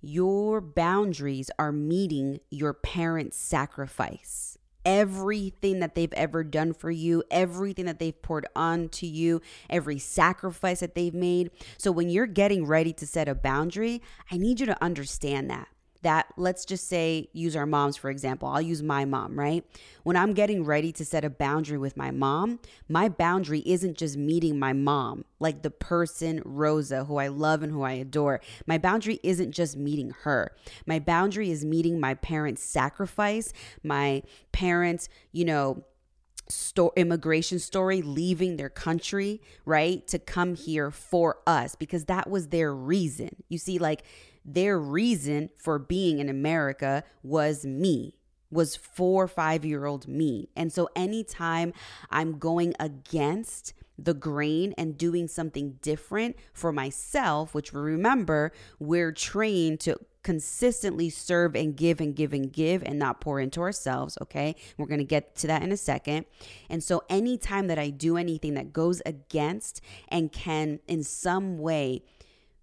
your 0.00 0.60
boundaries 0.60 1.50
are 1.58 1.72
meeting 1.72 2.40
your 2.50 2.72
parents' 2.72 3.36
sacrifice 3.36 4.56
everything 4.84 5.80
that 5.80 5.94
they've 5.94 6.12
ever 6.14 6.44
done 6.44 6.72
for 6.72 6.90
you, 6.90 7.22
everything 7.30 7.86
that 7.86 7.98
they've 7.98 8.20
poured 8.22 8.46
onto 8.54 9.06
you, 9.06 9.40
every 9.68 9.98
sacrifice 9.98 10.80
that 10.80 10.94
they've 10.94 11.14
made. 11.14 11.50
So 11.78 11.92
when 11.92 12.08
you're 12.08 12.26
getting 12.26 12.66
ready 12.66 12.92
to 12.94 13.06
set 13.06 13.28
a 13.28 13.34
boundary, 13.34 14.02
I 14.30 14.36
need 14.36 14.60
you 14.60 14.66
to 14.66 14.82
understand 14.82 15.50
that 15.50 15.68
that 16.02 16.26
let's 16.36 16.64
just 16.64 16.88
say 16.88 17.28
use 17.32 17.56
our 17.56 17.66
moms 17.66 17.96
for 17.96 18.10
example. 18.10 18.48
I'll 18.48 18.60
use 18.60 18.82
my 18.82 19.04
mom 19.04 19.38
right? 19.38 19.64
When 20.02 20.16
i'm 20.16 20.32
getting 20.32 20.64
ready 20.64 20.92
to 20.92 21.04
set 21.04 21.24
a 21.24 21.30
boundary 21.30 21.78
with 21.78 21.96
my 21.96 22.10
mom 22.10 22.58
my 22.88 23.08
boundary 23.08 23.62
isn't 23.66 23.96
just 23.96 24.16
meeting 24.16 24.58
my 24.58 24.72
mom 24.72 25.24
like 25.38 25.62
the 25.62 25.70
person 25.70 26.42
rosa 26.44 27.04
who 27.04 27.16
i 27.16 27.28
love 27.28 27.62
and 27.62 27.72
who 27.72 27.82
i 27.82 27.92
adore. 27.92 28.40
My 28.66 28.78
boundary 28.78 29.20
isn't 29.22 29.52
just 29.52 29.76
meeting 29.76 30.14
her. 30.22 30.52
My 30.86 30.98
boundary 30.98 31.50
is 31.50 31.64
meeting 31.64 32.00
my 32.00 32.14
parents 32.14 32.62
sacrifice 32.62 33.52
my 33.82 34.22
parents 34.52 35.08
you 35.32 35.44
know 35.44 35.84
sto- 36.50 36.92
immigration 36.96 37.58
story, 37.58 38.02
leaving 38.02 38.56
their 38.56 38.68
country, 38.68 39.40
right, 39.64 40.06
to 40.08 40.18
come 40.18 40.54
here 40.54 40.90
for 40.90 41.38
us 41.46 41.74
because 41.74 42.06
that 42.06 42.28
was 42.28 42.48
their 42.48 42.74
reason. 42.74 43.30
You 43.48 43.58
see, 43.58 43.78
like 43.78 44.02
their 44.44 44.78
reason 44.78 45.50
for 45.56 45.78
being 45.78 46.18
in 46.18 46.28
America 46.28 47.04
was 47.22 47.64
me, 47.64 48.14
was 48.50 48.76
four 48.76 49.24
or 49.24 49.28
five 49.28 49.64
year 49.64 49.86
old 49.86 50.08
me. 50.08 50.48
And 50.56 50.72
so 50.72 50.88
anytime 50.96 51.72
I'm 52.10 52.38
going 52.38 52.74
against 52.80 53.74
the 53.98 54.14
grain 54.14 54.74
and 54.78 54.96
doing 54.96 55.28
something 55.28 55.78
different 55.82 56.36
for 56.52 56.72
myself, 56.72 57.54
which 57.54 57.72
remember, 57.72 58.52
we're 58.78 59.12
trained 59.12 59.80
to 59.80 59.98
consistently 60.22 61.08
serve 61.08 61.54
and 61.54 61.76
give 61.76 62.00
and 62.00 62.14
give 62.14 62.32
and 62.32 62.52
give 62.52 62.82
and 62.82 62.98
not 62.98 63.20
pour 63.20 63.40
into 63.40 63.60
ourselves. 63.60 64.18
Okay. 64.20 64.54
We're 64.76 64.86
to 64.98 65.04
get 65.04 65.34
to 65.36 65.46
that 65.46 65.62
in 65.62 65.72
a 65.72 65.76
second. 65.76 66.26
And 66.68 66.82
so, 66.82 67.02
anytime 67.08 67.68
that 67.68 67.78
I 67.78 67.90
do 67.90 68.16
anything 68.16 68.54
that 68.54 68.72
goes 68.72 69.02
against 69.06 69.80
and 70.08 70.32
can 70.32 70.80
in 70.86 71.04
some 71.04 71.58
way 71.58 72.02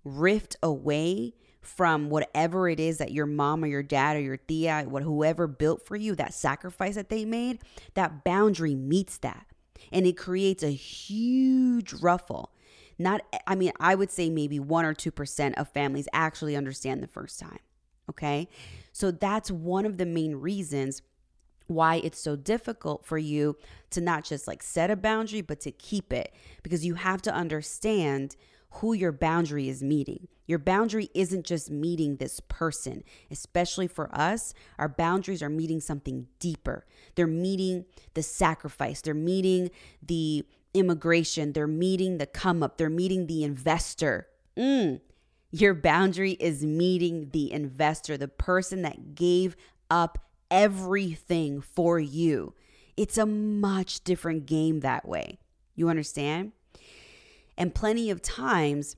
rift 0.04 0.56
away 0.64 1.34
from 1.68 2.10
whatever 2.10 2.70
it 2.70 2.80
is 2.80 2.98
that 2.98 3.12
your 3.12 3.26
mom 3.26 3.64
or 3.64 3.68
your 3.68 3.84
dad 3.84 4.16
or 4.16 4.22
your 4.22 4.38
tia, 4.38 4.86
what 4.88 5.04
whoever 5.04 5.48
built 5.48 5.86
for 5.86 5.96
you, 5.96 6.16
that 6.16 6.34
sacrifice 6.34 6.96
that 6.96 7.10
they 7.10 7.26
made, 7.26 7.60
that 7.94 8.24
boundary 8.24 8.76
meets 8.76 9.18
that. 9.20 9.46
And 9.92 10.06
it 10.06 10.18
creates 10.18 10.64
a 10.64 10.72
huge 10.72 11.94
ruffle. 11.94 12.52
Not 13.00 13.22
i 13.46 13.54
mean 13.54 13.72
i 13.80 13.94
would 13.94 14.10
say 14.10 14.28
maybe 14.28 14.60
1 14.60 14.84
or 14.84 14.96
2% 14.96 15.54
of 15.54 15.70
families 15.70 16.08
actually 16.14 16.56
understand 16.56 17.04
the 17.04 17.08
first 17.08 17.40
time 17.40 17.60
okay? 18.10 18.48
So 18.92 19.12
that's 19.12 19.52
one 19.52 19.86
of 19.86 19.98
the 19.98 20.06
main 20.06 20.36
reasons 20.36 21.02
why 21.68 21.96
it's 21.96 22.20
so 22.20 22.36
difficult 22.36 23.06
for 23.06 23.18
you 23.18 23.58
to 23.90 24.00
not 24.00 24.24
just 24.24 24.48
like 24.48 24.64
set 24.64 24.90
a 24.90 24.96
boundary 24.96 25.42
but 25.42 25.60
to 25.62 25.72
keep 25.72 26.14
it. 26.14 26.34
Because 26.64 26.86
you 26.86 26.96
have 26.96 27.22
to 27.24 27.34
understand 27.34 28.36
who 28.72 28.94
your 28.94 29.12
boundary 29.12 29.70
is 29.70 29.82
meeting. 29.82 30.28
Your 30.46 30.60
boundary 30.60 31.10
isn't 31.14 31.46
just 31.46 31.70
meeting 31.70 32.18
this 32.18 32.40
person, 32.40 33.04
especially 33.30 33.88
for 33.88 34.14
us. 34.16 34.54
Our 34.78 34.90
boundaries 34.90 35.42
are 35.42 35.50
meeting 35.50 35.82
something 35.82 36.28
deeper. 36.40 36.86
They're 37.16 37.28
meeting 37.28 37.86
the 38.14 38.24
sacrifice, 38.24 39.02
they're 39.02 39.14
meeting 39.14 39.72
the 40.02 40.46
immigration, 40.74 41.54
they're 41.54 41.68
meeting 41.68 42.18
the 42.18 42.26
come 42.26 42.64
up, 42.64 42.78
they're 42.78 42.90
meeting 42.90 43.28
the 43.28 43.44
investor. 43.44 44.28
Mm. 44.58 45.02
Your 45.52 45.74
boundary 45.74 46.34
is 46.34 46.66
meeting 46.66 47.30
the 47.32 47.52
investor, 47.52 48.18
the 48.18 48.28
person 48.28 48.82
that 48.84 49.16
gave 49.16 49.56
up 49.90 50.20
everything 50.52 51.62
for 51.62 52.00
you. 52.00 52.54
It's 52.96 53.18
a 53.18 53.26
much 53.26 54.04
different 54.04 54.46
game 54.46 54.82
that 54.82 55.08
way. 55.08 55.40
You 55.76 55.90
understand? 55.90 56.52
And 57.58 57.74
plenty 57.74 58.10
of 58.10 58.22
times, 58.22 58.96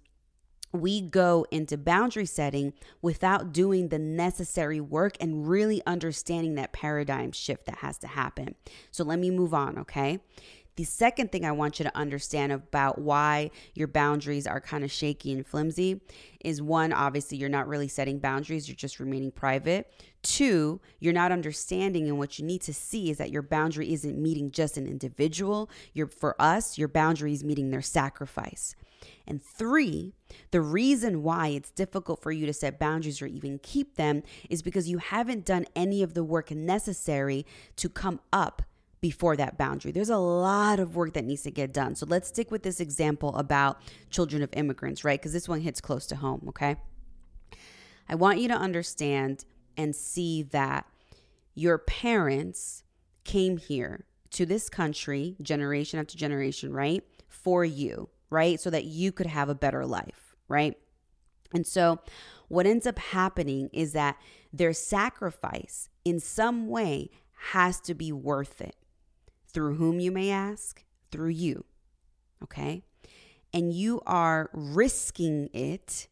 we 0.71 1.01
go 1.01 1.45
into 1.49 1.77
boundary 1.77 2.25
setting 2.25 2.73
without 3.01 3.51
doing 3.51 3.89
the 3.89 3.97
necessary 3.97 4.79
work 4.79 5.17
and 5.19 5.47
really 5.47 5.81
understanding 5.87 6.55
that 6.55 6.73
paradigm 6.73 7.31
shift 7.31 7.65
that 7.65 7.79
has 7.79 7.97
to 7.99 8.07
happen. 8.07 8.55
So 8.91 9.03
let 9.03 9.19
me 9.19 9.31
move 9.31 9.53
on, 9.53 9.79
okay? 9.79 10.19
The 10.79 10.85
second 10.85 11.29
thing 11.29 11.43
I 11.43 11.51
want 11.51 11.77
you 11.77 11.83
to 11.83 11.97
understand 11.97 12.53
about 12.53 12.99
why 12.99 13.51
your 13.73 13.89
boundaries 13.89 14.47
are 14.47 14.61
kind 14.61 14.85
of 14.85 14.89
shaky 14.89 15.33
and 15.33 15.45
flimsy 15.45 15.99
is 16.39 16.61
one, 16.61 16.93
obviously, 16.93 17.37
you're 17.37 17.49
not 17.49 17.67
really 17.67 17.89
setting 17.89 18.17
boundaries, 18.17 18.69
you're 18.69 18.77
just 18.77 18.97
remaining 18.97 19.29
private. 19.29 19.91
Two, 20.21 20.79
you're 21.01 21.11
not 21.11 21.33
understanding, 21.33 22.07
and 22.07 22.17
what 22.17 22.39
you 22.39 22.45
need 22.45 22.61
to 22.61 22.73
see 22.73 23.11
is 23.11 23.17
that 23.17 23.29
your 23.29 23.41
boundary 23.41 23.91
isn't 23.91 24.17
meeting 24.17 24.51
just 24.51 24.77
an 24.77 24.87
individual. 24.87 25.69
You're, 25.91 26.07
for 26.07 26.41
us, 26.41 26.77
your 26.77 26.87
boundary 26.87 27.33
is 27.33 27.43
meeting 27.43 27.71
their 27.71 27.81
sacrifice. 27.81 28.73
And 29.27 29.43
three, 29.43 30.13
the 30.51 30.61
reason 30.61 31.23
why 31.23 31.49
it's 31.49 31.71
difficult 31.71 32.21
for 32.21 32.31
you 32.31 32.45
to 32.45 32.53
set 32.53 32.79
boundaries 32.79 33.21
or 33.21 33.27
even 33.27 33.59
keep 33.59 33.97
them 33.97 34.23
is 34.49 34.61
because 34.61 34.87
you 34.87 34.99
haven't 34.99 35.43
done 35.43 35.65
any 35.75 36.03
of 36.03 36.13
the 36.13 36.23
work 36.23 36.51
necessary 36.51 37.45
to 37.75 37.89
come 37.89 38.21
up 38.31 38.61
before 39.01 39.35
that 39.37 39.57
boundary. 39.57 39.91
There's 39.91 40.09
a 40.09 40.17
lot 40.17 40.79
of 40.79 40.95
work 40.95 41.13
that 41.13 41.23
needs 41.23 41.43
to 41.43 41.51
get 41.51 41.73
done. 41.73 41.95
So 41.95 42.05
let's 42.07 42.27
stick 42.27 42.51
with 42.51 42.63
this 42.63 42.79
example 42.79 43.35
about 43.35 43.81
children 44.09 44.43
of 44.43 44.49
immigrants, 44.53 45.03
right? 45.03 45.19
Because 45.19 45.33
this 45.33 45.47
one 45.47 45.61
hits 45.61 45.79
close 45.79 46.05
to 46.07 46.15
home, 46.15 46.45
okay? 46.49 46.75
I 48.07 48.15
want 48.15 48.39
you 48.39 48.47
to 48.49 48.55
understand 48.55 49.45
and 49.77 49.95
see 49.95 50.43
that 50.43 50.85
your 51.55 51.77
parents 51.77 52.83
came 53.23 53.57
here 53.57 54.05
to 54.31 54.45
this 54.45 54.69
country 54.69 55.35
generation 55.41 55.99
after 55.99 56.17
generation, 56.17 56.73
right? 56.73 57.03
For 57.27 57.63
you, 57.63 58.09
right? 58.29 58.59
So 58.59 58.69
that 58.69 58.85
you 58.85 59.11
could 59.11 59.27
have 59.27 59.49
a 59.49 59.55
better 59.55 59.85
life, 59.85 60.35
right? 60.47 60.77
And 61.53 61.65
so 61.65 61.99
what 62.47 62.65
ends 62.65 62.85
up 62.85 62.99
happening 62.99 63.69
is 63.71 63.93
that 63.93 64.17
their 64.51 64.73
sacrifice 64.73 65.89
in 66.03 66.19
some 66.19 66.67
way 66.67 67.09
has 67.51 67.79
to 67.81 67.93
be 67.93 68.11
worth 68.11 68.59
it. 68.61 68.75
Through 69.51 69.75
whom 69.75 69.99
you 69.99 70.11
may 70.11 70.29
ask? 70.31 70.83
Through 71.11 71.29
you. 71.29 71.65
Okay? 72.43 72.83
And 73.53 73.73
you 73.73 74.01
are 74.05 74.49
risking 74.53 75.49
it, 75.53 76.07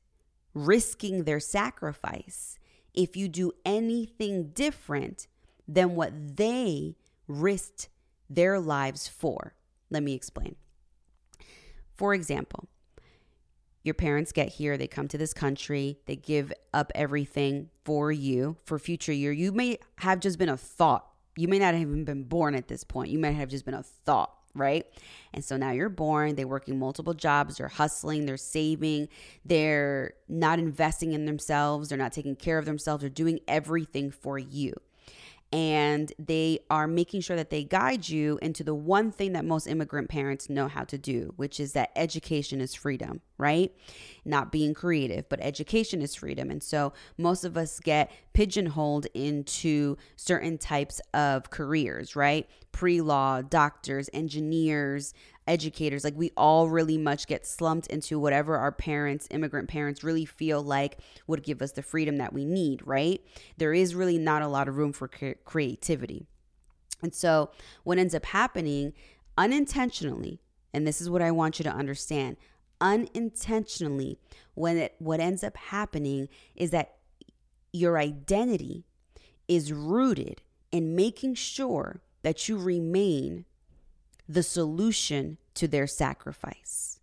risking 0.54 1.24
their 1.24 1.40
sacrifice 1.40 2.58
if 2.94 3.16
you 3.16 3.28
do 3.28 3.52
anything 3.64 4.50
different 4.50 5.28
than 5.68 5.96
what 5.96 6.38
they 6.38 6.96
risked 7.28 7.90
their 8.30 8.60
lives 8.60 9.08
for. 9.08 9.54
Let 9.90 10.04
me 10.04 10.14
explain. 10.14 10.56
For 11.96 12.14
example, 12.14 12.68
your 13.84 13.94
parents 13.94 14.32
get 14.32 14.50
here, 14.50 14.78
they 14.78 14.88
come 14.88 15.08
to 15.10 15.18
this 15.18 15.34
country, 15.34 16.00
they 16.08 16.16
give 16.16 16.52
up 16.74 16.92
everything 16.94 17.70
for 17.86 18.12
you 18.12 18.58
for 18.66 18.78
future 18.80 19.14
year. 19.14 19.32
You 19.32 19.52
may 19.52 19.78
have 20.00 20.20
just 20.20 20.38
been 20.38 20.50
a 20.50 20.58
thought 20.58 21.08
you 21.38 21.48
may 21.48 21.60
not 21.60 21.74
have 21.74 21.82
even 21.82 22.04
been 22.04 22.24
born 22.24 22.56
at 22.56 22.68
this 22.68 22.84
point. 22.84 23.12
You 23.12 23.20
might 23.20 23.32
have 23.32 23.50
just 23.50 23.66
been 23.66 23.74
a 23.74 23.84
thought, 23.84 24.34
right? 24.54 24.86
And 25.34 25.44
so 25.44 25.56
now 25.56 25.72
you're 25.72 25.90
born, 25.90 26.36
they're 26.36 26.48
working 26.48 26.80
multiple 26.80 27.14
jobs, 27.14 27.58
they're 27.58 27.68
hustling, 27.68 28.26
they're 28.26 28.38
saving, 28.38 29.08
they're 29.46 30.14
not 30.28 30.60
investing 30.60 31.14
in 31.14 31.26
themselves, 31.26 31.90
they're 31.90 31.98
not 31.98 32.14
taking 32.14 32.36
care 32.36 32.58
of 32.58 32.66
themselves, 32.66 33.02
they're 33.02 33.10
doing 33.10 33.40
everything 33.48 34.12
for 34.12 34.38
you 34.38 34.74
and 35.52 36.12
they 36.20 36.60
are 36.70 36.88
making 36.88 37.22
sure 37.22 37.36
that 37.36 37.50
they 37.50 37.64
guide 37.64 38.10
you 38.10 38.38
into 38.42 38.64
the 38.64 38.76
one 38.76 39.12
thing 39.12 39.34
that 39.34 39.46
most 39.46 39.68
immigrant 39.68 40.10
parents 40.10 40.50
know 40.50 40.68
how 40.68 40.84
to 40.84 40.98
do, 40.98 41.34
which 41.38 41.60
is 41.60 41.74
that 41.74 41.92
education 41.96 42.60
is 42.60 42.76
freedom, 42.76 43.22
right? 43.38 43.72
Not 44.26 44.52
being 44.52 44.74
creative, 44.74 45.30
but 45.30 45.40
education 45.42 46.02
is 46.02 46.16
freedom. 46.16 46.50
And 46.50 46.64
so 46.64 46.94
most 47.18 47.44
of 47.44 47.58
us 47.58 47.80
get 47.80 48.12
pigeonholed 48.34 49.08
into 49.14 49.98
certain 50.16 50.58
types 50.58 51.02
of 51.14 51.50
careers, 51.50 52.16
right? 52.16 52.50
Pre 52.72 53.02
law, 53.02 53.42
doctors, 53.42 54.10
engineers, 54.14 55.14
educators, 55.48 56.04
like 56.04 56.16
we 56.18 56.32
all 56.36 56.70
really 56.70 56.98
much 56.98 57.26
get 57.26 57.48
slumped 57.48 57.88
into 57.88 58.20
whatever 58.20 58.58
our 58.58 58.72
parents, 58.72 59.28
immigrant 59.32 59.70
parents, 59.70 60.04
really 60.04 60.26
feel 60.26 60.62
like 60.62 61.00
would 61.26 61.44
give 61.44 61.62
us 61.62 61.72
the 61.72 61.82
freedom 61.82 62.18
that 62.18 62.34
we 62.34 62.46
need, 62.46 62.86
right? 62.86 63.22
There 63.58 63.74
is 63.74 63.96
really 63.96 64.18
not 64.18 64.42
a 64.42 64.48
lot 64.48 64.68
of 64.68 64.78
room 64.78 64.94
for 64.94 65.08
cre- 65.08 65.40
creativity. 65.46 66.28
And 67.02 67.14
so, 67.14 67.52
what 67.84 67.98
ends 67.98 68.16
up 68.16 68.26
happening 68.26 68.94
unintentionally, 69.38 70.42
and 70.74 70.86
this 70.86 71.00
is 71.00 71.10
what 71.10 71.22
I 71.22 71.32
want 71.32 71.60
you 71.60 71.64
to 71.64 71.72
understand 71.72 72.38
unintentionally, 72.82 74.20
when 74.54 74.78
it, 74.78 74.96
what 75.00 75.20
ends 75.20 75.44
up 75.44 75.58
happening 75.58 76.30
is 76.56 76.72
that 76.72 76.96
your 77.72 77.98
identity 77.98 78.86
is 79.48 79.72
rooted 79.72 80.42
in 80.72 80.96
making 80.96 81.36
sure 81.36 82.02
that 82.24 82.50
you 82.50 82.58
remain 82.58 83.46
the 84.28 84.44
solution 84.44 85.38
to 85.54 85.68
their 85.68 85.88
sacrifice. 85.88 87.00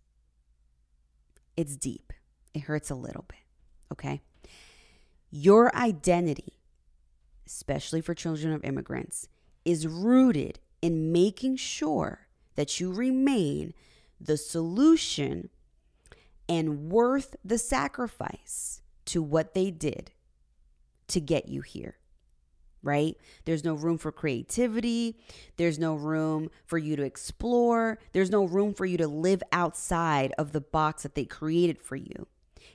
It's 1.57 1.75
deep, 1.75 2.13
it 2.53 2.61
hurts 2.61 2.89
a 2.89 2.95
little 2.95 3.25
bit, 3.27 3.39
okay? 3.91 4.21
Your 5.31 5.75
identity, 5.75 6.59
especially 7.47 8.01
for 8.01 8.13
children 8.13 8.53
of 8.53 8.63
immigrants, 8.63 9.27
is 9.63 9.87
rooted 9.87 10.59
in 10.81 11.11
making 11.11 11.55
sure 11.55 12.27
that 12.55 12.79
you 12.79 12.91
remain 12.91 13.73
the 14.19 14.37
solution 14.37 15.49
and 16.47 16.89
worth 16.89 17.35
the 17.43 17.57
sacrifice 17.57 18.81
to 19.05 19.21
what 19.21 19.53
they 19.53 19.71
did 19.71 20.11
to 21.07 21.19
get 21.19 21.47
you 21.47 21.61
here 21.61 21.97
right? 22.85 23.17
There's 23.45 23.63
no 23.63 23.73
room 23.73 23.97
for 23.97 24.11
creativity. 24.11 25.17
There's 25.57 25.79
no 25.79 25.95
room 25.95 26.51
for 26.67 26.77
you 26.77 26.95
to 26.95 27.01
explore. 27.01 27.97
There's 28.13 28.29
no 28.29 28.45
room 28.45 28.75
for 28.75 28.85
you 28.85 28.95
to 28.97 29.07
live 29.07 29.41
outside 29.51 30.33
of 30.37 30.51
the 30.51 30.61
box 30.61 31.03
that 31.03 31.15
they 31.15 31.25
created 31.25 31.81
for 31.81 31.95
you. 31.95 32.27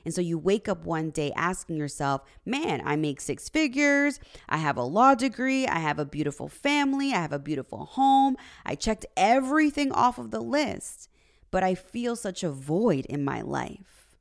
And 0.03 0.13
so 0.13 0.21
you 0.21 0.37
wake 0.37 0.67
up 0.67 0.85
one 0.85 1.11
day 1.11 1.31
asking 1.35 1.77
yourself, 1.77 2.23
man, 2.45 2.81
I 2.83 2.95
make 2.95 3.21
six 3.21 3.49
figures. 3.49 4.19
I 4.49 4.57
have 4.57 4.77
a 4.77 4.83
law 4.83 5.15
degree. 5.15 5.67
I 5.67 5.79
have 5.79 5.99
a 5.99 6.05
beautiful 6.05 6.49
family. 6.49 7.13
I 7.13 7.21
have 7.21 7.33
a 7.33 7.39
beautiful 7.39 7.85
home. 7.85 8.35
I 8.65 8.75
checked 8.75 9.05
everything 9.15 9.91
off 9.91 10.17
of 10.17 10.31
the 10.31 10.41
list, 10.41 11.07
but 11.51 11.63
I 11.63 11.75
feel 11.75 12.15
such 12.15 12.43
a 12.43 12.49
void 12.49 13.05
in 13.05 13.23
my 13.23 13.41
life. 13.41 14.15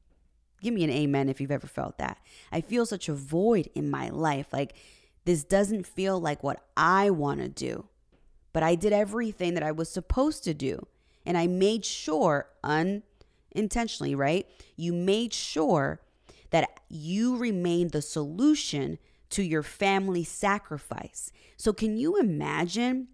Give 0.61 0.75
me 0.75 0.85
an 0.85 0.91
amen 0.91 1.29
if 1.29 1.41
you've 1.41 1.51
ever 1.51 1.67
felt 1.67 1.97
that. 1.99 2.19
I 2.53 2.61
feel 2.61 2.85
such 2.85 3.09
a 3.09 3.15
void 3.15 3.71
in 3.75 3.89
my 3.89 4.11
life. 4.11 4.53
Like 4.53 4.75
this 5.25 5.45
doesn't 5.45 5.87
feel 5.87 6.21
like 6.21 6.43
what 6.43 6.63
I 6.77 7.11
want 7.11 7.41
to 7.41 7.49
do, 7.49 7.87
but 8.53 8.63
I 8.63 8.75
did 8.75 8.93
everything 8.93 9.55
that 9.55 9.63
I 9.63 9.73
was 9.73 9.89
supposed 9.89 10.45
to 10.45 10.55
do. 10.55 10.87
And 11.25 11.39
I 11.39 11.47
made 11.47 11.85
sure 11.85 12.49
un 12.65 13.03
intentionally, 13.53 14.15
right? 14.15 14.47
You 14.77 14.93
made 14.93 15.33
sure 15.33 16.01
that 16.51 16.81
you 16.89 17.37
remained 17.37 17.93
the 17.93 18.03
solution 18.03 18.99
to 19.31 19.43
your 19.43 19.63
family 19.63 20.25
sacrifice. 20.25 21.33
So, 21.57 21.73
can 21.73 21.97
you 21.97 22.17
imagine 22.17 23.09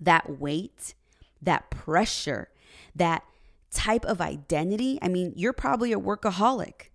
that 0.00 0.38
weight, 0.38 0.94
that 1.40 1.70
pressure, 1.70 2.48
that 2.94 3.24
type 3.70 4.04
of 4.04 4.20
identity? 4.20 4.98
I 5.02 5.08
mean, 5.08 5.32
you're 5.36 5.52
probably 5.52 5.92
a 5.92 5.98
workaholic. 5.98 6.90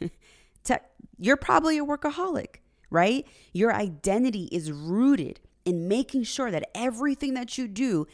you're 1.18 1.36
probably 1.36 1.78
a 1.78 1.84
workaholic, 1.84 2.56
right? 2.90 3.26
Your 3.52 3.74
identity 3.74 4.48
is 4.52 4.72
rooted 4.72 5.40
in 5.64 5.88
making 5.88 6.22
sure 6.22 6.50
that 6.50 6.70
everything 6.74 7.34
that 7.34 7.58
you 7.58 7.68
do 7.68 8.06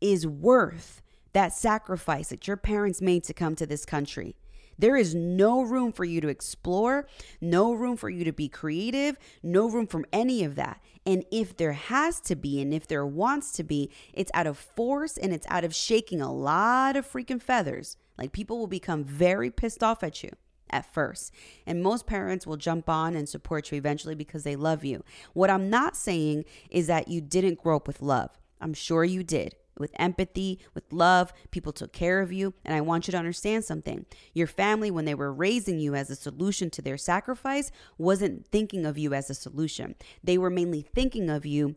is 0.00 0.26
worth 0.26 1.02
that 1.32 1.52
sacrifice 1.52 2.30
that 2.30 2.48
your 2.48 2.56
parents 2.56 3.00
made 3.00 3.22
to 3.24 3.34
come 3.34 3.54
to 3.54 3.66
this 3.66 3.84
country. 3.84 4.34
There 4.78 4.96
is 4.96 5.14
no 5.14 5.62
room 5.62 5.92
for 5.92 6.04
you 6.04 6.20
to 6.20 6.28
explore, 6.28 7.06
no 7.40 7.72
room 7.72 7.96
for 7.96 8.08
you 8.08 8.24
to 8.24 8.32
be 8.32 8.48
creative, 8.48 9.18
no 9.42 9.68
room 9.68 9.86
for 9.86 10.04
any 10.12 10.44
of 10.44 10.54
that. 10.54 10.80
And 11.08 11.24
if 11.30 11.56
there 11.56 11.72
has 11.72 12.20
to 12.20 12.36
be, 12.36 12.60
and 12.60 12.74
if 12.74 12.86
there 12.86 13.06
wants 13.06 13.50
to 13.52 13.64
be, 13.64 13.90
it's 14.12 14.30
out 14.34 14.46
of 14.46 14.58
force 14.58 15.16
and 15.16 15.32
it's 15.32 15.46
out 15.48 15.64
of 15.64 15.74
shaking 15.74 16.20
a 16.20 16.30
lot 16.30 16.96
of 16.96 17.10
freaking 17.10 17.40
feathers. 17.40 17.96
Like 18.18 18.32
people 18.32 18.58
will 18.58 18.66
become 18.66 19.04
very 19.04 19.50
pissed 19.50 19.82
off 19.82 20.02
at 20.02 20.22
you 20.22 20.28
at 20.68 20.92
first. 20.92 21.32
And 21.66 21.82
most 21.82 22.06
parents 22.06 22.46
will 22.46 22.58
jump 22.58 22.90
on 22.90 23.16
and 23.16 23.26
support 23.26 23.72
you 23.72 23.78
eventually 23.78 24.14
because 24.14 24.42
they 24.42 24.54
love 24.54 24.84
you. 24.84 25.02
What 25.32 25.48
I'm 25.48 25.70
not 25.70 25.96
saying 25.96 26.44
is 26.68 26.88
that 26.88 27.08
you 27.08 27.22
didn't 27.22 27.62
grow 27.62 27.76
up 27.76 27.86
with 27.86 28.02
love. 28.02 28.38
I'm 28.60 28.74
sure 28.74 29.02
you 29.02 29.22
did 29.22 29.54
with 29.78 29.92
empathy, 29.98 30.58
with 30.74 30.92
love. 30.92 31.32
People 31.50 31.72
took 31.72 31.92
care 31.92 32.20
of 32.20 32.32
you. 32.32 32.54
And 32.64 32.74
I 32.74 32.80
want 32.80 33.06
you 33.06 33.12
to 33.12 33.18
understand 33.18 33.64
something. 33.64 34.06
Your 34.32 34.46
family, 34.46 34.90
when 34.90 35.04
they 35.04 35.14
were 35.14 35.32
raising 35.32 35.78
you 35.78 35.94
as 35.94 36.10
a 36.10 36.16
solution 36.16 36.70
to 36.70 36.82
their 36.82 36.96
sacrifice, 36.96 37.70
wasn't 37.96 38.46
thinking 38.48 38.86
of 38.86 38.98
you 38.98 39.14
as 39.14 39.30
a 39.30 39.34
solution. 39.34 39.94
They 40.22 40.38
were 40.38 40.50
mainly 40.50 40.82
thinking 40.82 41.30
of 41.30 41.46
you 41.46 41.76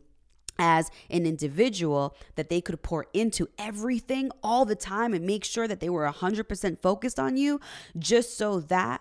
as 0.58 0.90
an 1.10 1.26
individual 1.26 2.14
that 2.36 2.48
they 2.48 2.60
could 2.60 2.82
pour 2.82 3.06
into 3.12 3.48
everything 3.58 4.30
all 4.42 4.64
the 4.64 4.76
time 4.76 5.14
and 5.14 5.26
make 5.26 5.44
sure 5.44 5.66
that 5.66 5.80
they 5.80 5.88
were 5.88 6.06
100% 6.06 6.82
focused 6.82 7.18
on 7.18 7.36
you 7.36 7.60
just 7.98 8.36
so 8.36 8.60
that 8.60 9.00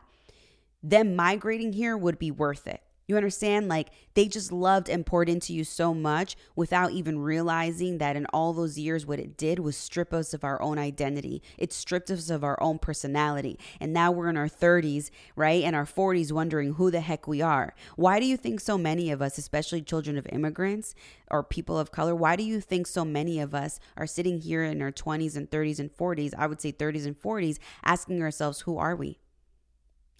them 0.81 1.15
migrating 1.15 1.73
here 1.73 1.95
would 1.95 2.17
be 2.17 2.31
worth 2.31 2.67
it. 2.67 2.81
You 3.11 3.17
understand? 3.17 3.67
Like 3.67 3.89
they 4.13 4.29
just 4.29 4.53
loved 4.53 4.87
and 4.87 5.05
poured 5.05 5.27
into 5.27 5.53
you 5.53 5.65
so 5.65 5.93
much 5.93 6.37
without 6.55 6.93
even 6.93 7.19
realizing 7.19 7.97
that 7.97 8.15
in 8.15 8.25
all 8.27 8.53
those 8.53 8.79
years, 8.79 9.05
what 9.05 9.19
it 9.19 9.35
did 9.35 9.59
was 9.59 9.75
strip 9.75 10.13
us 10.13 10.33
of 10.33 10.45
our 10.45 10.61
own 10.61 10.79
identity. 10.79 11.43
It 11.57 11.73
stripped 11.73 12.09
us 12.09 12.29
of 12.29 12.45
our 12.45 12.57
own 12.63 12.79
personality. 12.79 13.59
And 13.81 13.91
now 13.91 14.13
we're 14.13 14.29
in 14.29 14.37
our 14.37 14.47
30s, 14.47 15.09
right? 15.35 15.61
And 15.61 15.75
our 15.75 15.83
40s 15.83 16.31
wondering 16.31 16.75
who 16.75 16.89
the 16.89 17.01
heck 17.01 17.27
we 17.27 17.41
are. 17.41 17.75
Why 17.97 18.21
do 18.21 18.25
you 18.25 18.37
think 18.37 18.61
so 18.61 18.77
many 18.77 19.11
of 19.11 19.21
us, 19.21 19.37
especially 19.37 19.81
children 19.81 20.17
of 20.17 20.25
immigrants 20.31 20.95
or 21.29 21.43
people 21.43 21.77
of 21.77 21.91
color, 21.91 22.15
why 22.15 22.37
do 22.37 22.43
you 22.43 22.61
think 22.61 22.87
so 22.87 23.03
many 23.03 23.41
of 23.41 23.53
us 23.53 23.77
are 23.97 24.07
sitting 24.07 24.39
here 24.39 24.63
in 24.63 24.81
our 24.81 24.93
20s 24.93 25.35
and 25.35 25.51
30s 25.51 25.79
and 25.79 25.91
40s, 25.91 26.33
I 26.37 26.47
would 26.47 26.61
say 26.61 26.71
30s 26.71 27.05
and 27.05 27.21
40s, 27.21 27.57
asking 27.83 28.21
ourselves, 28.21 28.61
who 28.61 28.77
are 28.77 28.95
we? 28.95 29.19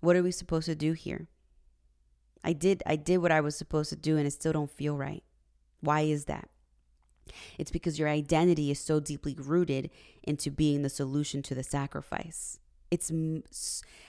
What 0.02 0.18
are 0.18 0.24
we 0.24 0.32
supposed 0.32 0.66
to 0.66 0.76
do 0.76 0.92
here? 0.92 1.30
I 2.44 2.54
did 2.54 2.84
I 2.86 2.96
did 2.96 3.18
what 3.18 3.32
I 3.32 3.42
was 3.42 3.56
supposed 3.56 3.90
to 3.90 3.96
do 3.96 4.18
and 4.18 4.28
it 4.28 4.32
still 4.32 4.54
don't 4.54 4.72
feel 4.72 4.98
right. 4.98 5.24
Why 5.82 6.02
is 6.02 6.26
that? 6.26 6.50
It's 7.58 7.72
because 7.72 8.00
your 8.00 8.10
identity 8.10 8.72
is 8.72 8.80
so 8.80 9.00
deeply 9.00 9.36
rooted 9.38 9.90
into 10.24 10.52
being 10.52 10.82
the 10.82 10.90
solution 10.90 11.42
to 11.44 11.56
the 11.56 11.64
sacrifice. 11.64 12.60
It's 12.90 13.12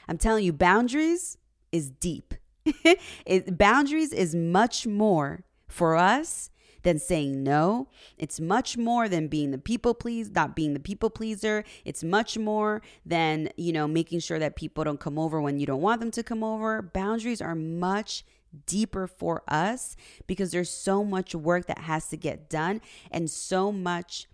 I'm 0.08 0.18
telling 0.18 0.44
you 0.44 0.52
boundaries 0.52 1.38
is 1.70 1.90
deep. 1.90 2.34
it, 2.64 3.58
boundaries 3.58 4.12
is 4.12 4.34
much 4.34 4.86
more 4.86 5.44
for 5.68 5.96
us 5.96 6.50
than 6.82 6.98
saying 6.98 7.42
no. 7.42 7.88
It's 8.18 8.40
much 8.40 8.76
more 8.76 9.08
than 9.08 9.28
being 9.28 9.50
the 9.50 9.58
people 9.58 9.94
please, 9.94 10.30
not 10.30 10.56
being 10.56 10.74
the 10.74 10.80
people 10.80 11.10
pleaser. 11.10 11.64
It's 11.84 12.02
much 12.02 12.38
more 12.38 12.82
than, 13.04 13.50
you 13.56 13.72
know, 13.72 13.86
making 13.86 14.20
sure 14.20 14.38
that 14.38 14.56
people 14.56 14.84
don't 14.84 15.00
come 15.00 15.18
over 15.18 15.40
when 15.40 15.58
you 15.58 15.66
don't 15.66 15.80
want 15.80 16.00
them 16.00 16.10
to 16.12 16.22
come 16.22 16.42
over. 16.42 16.82
Boundaries 16.82 17.40
are 17.40 17.54
much 17.54 18.24
deeper 18.66 19.06
for 19.06 19.42
us 19.48 19.96
because 20.26 20.50
there's 20.50 20.70
so 20.70 21.04
much 21.04 21.34
work 21.34 21.66
that 21.66 21.78
has 21.78 22.08
to 22.08 22.16
get 22.16 22.50
done 22.50 22.80
and 23.10 23.30
so 23.30 23.72
much 23.72 24.28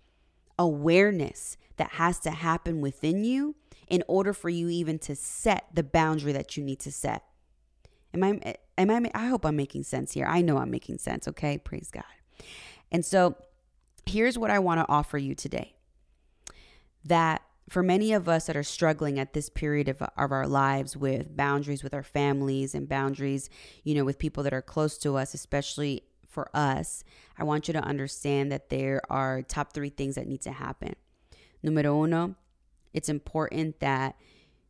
awareness 0.57 1.57
that 1.77 1.91
has 1.91 2.19
to 2.19 2.31
happen 2.31 2.81
within 2.81 3.23
you 3.23 3.55
in 3.87 4.03
order 4.07 4.33
for 4.33 4.49
you 4.49 4.69
even 4.69 4.99
to 4.99 5.15
set 5.15 5.67
the 5.73 5.83
boundary 5.83 6.33
that 6.33 6.57
you 6.57 6.63
need 6.63 6.79
to 6.79 6.91
set. 6.91 7.23
Am 8.13 8.23
I 8.23 8.55
am 8.77 8.89
I 8.89 9.11
I 9.13 9.27
hope 9.27 9.45
I'm 9.45 9.55
making 9.55 9.83
sense 9.83 10.13
here. 10.13 10.25
I 10.25 10.41
know 10.41 10.57
I'm 10.57 10.71
making 10.71 10.97
sense, 10.97 11.27
okay? 11.27 11.57
Praise 11.57 11.89
God. 11.91 12.03
And 12.91 13.05
so 13.05 13.35
here's 14.05 14.37
what 14.37 14.51
I 14.51 14.59
want 14.59 14.79
to 14.79 14.91
offer 14.91 15.17
you 15.17 15.35
today 15.35 15.73
that 17.05 17.41
for 17.69 17.83
many 17.83 18.13
of 18.13 18.27
us 18.27 18.47
that 18.47 18.57
are 18.57 18.63
struggling 18.63 19.19
at 19.19 19.33
this 19.33 19.49
period 19.49 19.87
of, 19.87 20.01
of 20.01 20.31
our 20.31 20.47
lives 20.47 20.97
with 20.97 21.37
boundaries 21.37 21.83
with 21.83 21.93
our 21.93 22.03
families 22.03 22.73
and 22.73 22.89
boundaries, 22.89 23.49
you 23.83 23.93
know, 23.93 24.03
with 24.03 24.17
people 24.17 24.43
that 24.43 24.53
are 24.53 24.61
close 24.61 24.97
to 24.97 25.15
us, 25.15 25.33
especially 25.33 26.03
for 26.27 26.49
us, 26.55 27.03
I 27.37 27.43
want 27.43 27.67
you 27.67 27.73
to 27.73 27.83
understand 27.83 28.51
that 28.51 28.69
there 28.69 29.01
are 29.09 29.41
top 29.41 29.73
three 29.73 29.89
things 29.89 30.15
that 30.15 30.27
need 30.27 30.41
to 30.41 30.51
happen. 30.51 30.95
Numero 31.63 32.03
uno, 32.03 32.35
it's 32.93 33.09
important 33.09 33.79
that 33.79 34.15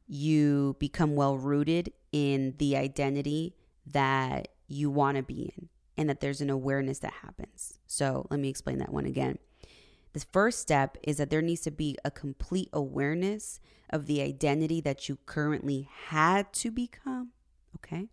you 0.08 0.76
become 0.80 1.16
well 1.16 1.38
rooted 1.38 1.94
in 2.12 2.56
the 2.58 2.76
identity 2.76 3.56
that 3.88 4.50
you 4.68 4.90
want 4.90 5.18
to 5.18 5.24
be 5.24 5.54
in 5.58 5.70
and 6.00 6.10
that 6.10 6.22
there's 6.22 6.40
an 6.40 6.50
awareness 6.50 7.00
that 7.00 7.12
happens. 7.12 7.78
So 7.86 8.26
let 8.30 8.40
me 8.40 8.48
explain 8.48 8.78
that 8.78 8.94
one 8.94 9.06
again. 9.06 9.38
The 10.14 10.22
first 10.22 10.60
step 10.60 10.98
is 11.04 11.18
that 11.18 11.30
there 11.30 11.42
needs 11.42 11.60
to 11.64 11.72
be 11.72 11.98
a 12.06 12.10
complete 12.10 12.70
awareness 12.72 13.60
of 13.90 14.06
the 14.06 14.22
identity 14.22 14.80
that 14.80 15.10
you 15.10 15.18
currently 15.26 15.90
had 16.08 16.54
to 16.54 16.72
become. 16.72 17.32
Okay. 17.76 18.08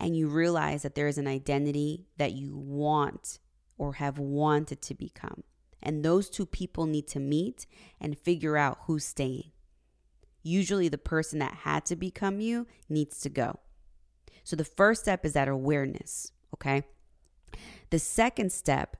And 0.00 0.16
you 0.16 0.28
realize 0.28 0.80
that 0.80 0.94
there 0.94 1.06
is 1.06 1.18
an 1.18 1.28
identity 1.28 2.06
that 2.16 2.32
you 2.32 2.56
want 2.56 3.40
or 3.76 3.94
have 3.94 4.18
wanted 4.18 4.80
to 4.80 4.94
become. 4.94 5.42
And 5.82 6.02
those 6.02 6.30
two 6.30 6.46
people 6.46 6.86
need 6.86 7.08
to 7.08 7.20
meet 7.20 7.66
and 8.00 8.18
figure 8.18 8.56
out 8.56 8.78
who's 8.86 9.04
staying. 9.04 9.50
Usually, 10.42 10.88
the 10.88 10.96
person 10.96 11.40
that 11.40 11.58
had 11.64 11.84
to 11.86 11.96
become 11.96 12.40
you 12.40 12.66
needs 12.88 13.20
to 13.20 13.28
go. 13.28 13.60
So, 14.44 14.56
the 14.56 14.64
first 14.64 15.02
step 15.02 15.26
is 15.26 15.34
that 15.34 15.48
awareness. 15.48 16.32
Okay. 16.60 16.84
The 17.90 17.98
second 17.98 18.52
step 18.52 18.96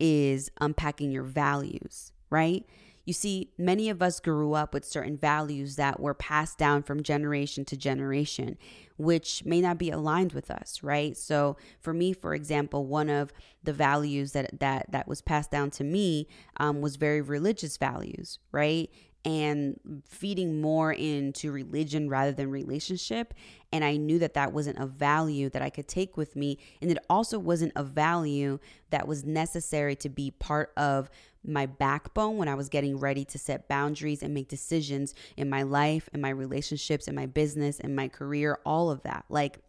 is 0.00 0.50
unpacking 0.60 1.12
your 1.12 1.22
values, 1.22 2.12
right? 2.30 2.64
You 3.04 3.12
see, 3.12 3.50
many 3.58 3.88
of 3.88 4.00
us 4.00 4.20
grew 4.20 4.52
up 4.52 4.72
with 4.72 4.84
certain 4.84 5.16
values 5.16 5.74
that 5.76 5.98
were 5.98 6.14
passed 6.14 6.56
down 6.56 6.84
from 6.84 7.02
generation 7.02 7.64
to 7.66 7.76
generation, 7.76 8.56
which 8.96 9.44
may 9.44 9.60
not 9.60 9.76
be 9.76 9.90
aligned 9.90 10.32
with 10.32 10.50
us, 10.50 10.82
right? 10.84 11.16
So, 11.16 11.56
for 11.80 11.92
me, 11.92 12.12
for 12.12 12.32
example, 12.32 12.86
one 12.86 13.10
of 13.10 13.32
the 13.62 13.72
values 13.72 14.32
that 14.32 14.60
that 14.60 14.86
that 14.92 15.08
was 15.08 15.20
passed 15.20 15.50
down 15.50 15.70
to 15.72 15.84
me 15.84 16.28
um, 16.58 16.80
was 16.80 16.94
very 16.94 17.20
religious 17.20 17.76
values, 17.76 18.38
right? 18.52 18.88
And 19.24 20.02
feeding 20.04 20.60
more 20.60 20.92
into 20.92 21.52
religion 21.52 22.08
rather 22.08 22.32
than 22.32 22.50
relationship. 22.50 23.34
And 23.72 23.84
I 23.84 23.96
knew 23.96 24.18
that 24.18 24.34
that 24.34 24.52
wasn't 24.52 24.78
a 24.78 24.86
value 24.86 25.48
that 25.50 25.62
I 25.62 25.70
could 25.70 25.88
take 25.88 26.16
with 26.16 26.34
me. 26.34 26.58
And 26.80 26.90
it 26.90 26.98
also 27.08 27.38
wasn't 27.38 27.72
a 27.76 27.84
value 27.84 28.58
that 28.90 29.06
was 29.06 29.24
necessary 29.24 29.96
to 29.96 30.08
be 30.08 30.30
part 30.30 30.72
of 30.76 31.08
my 31.44 31.66
backbone 31.66 32.36
when 32.36 32.48
I 32.48 32.54
was 32.54 32.68
getting 32.68 32.98
ready 32.98 33.24
to 33.26 33.38
set 33.38 33.68
boundaries 33.68 34.22
and 34.22 34.34
make 34.34 34.48
decisions 34.48 35.14
in 35.36 35.48
my 35.48 35.62
life, 35.62 36.08
in 36.12 36.20
my 36.20 36.30
relationships, 36.30 37.08
in 37.08 37.14
my 37.14 37.26
business, 37.26 37.80
in 37.80 37.94
my 37.94 38.08
career, 38.08 38.58
all 38.64 38.90
of 38.90 39.02
that. 39.02 39.24
Like, 39.28 39.60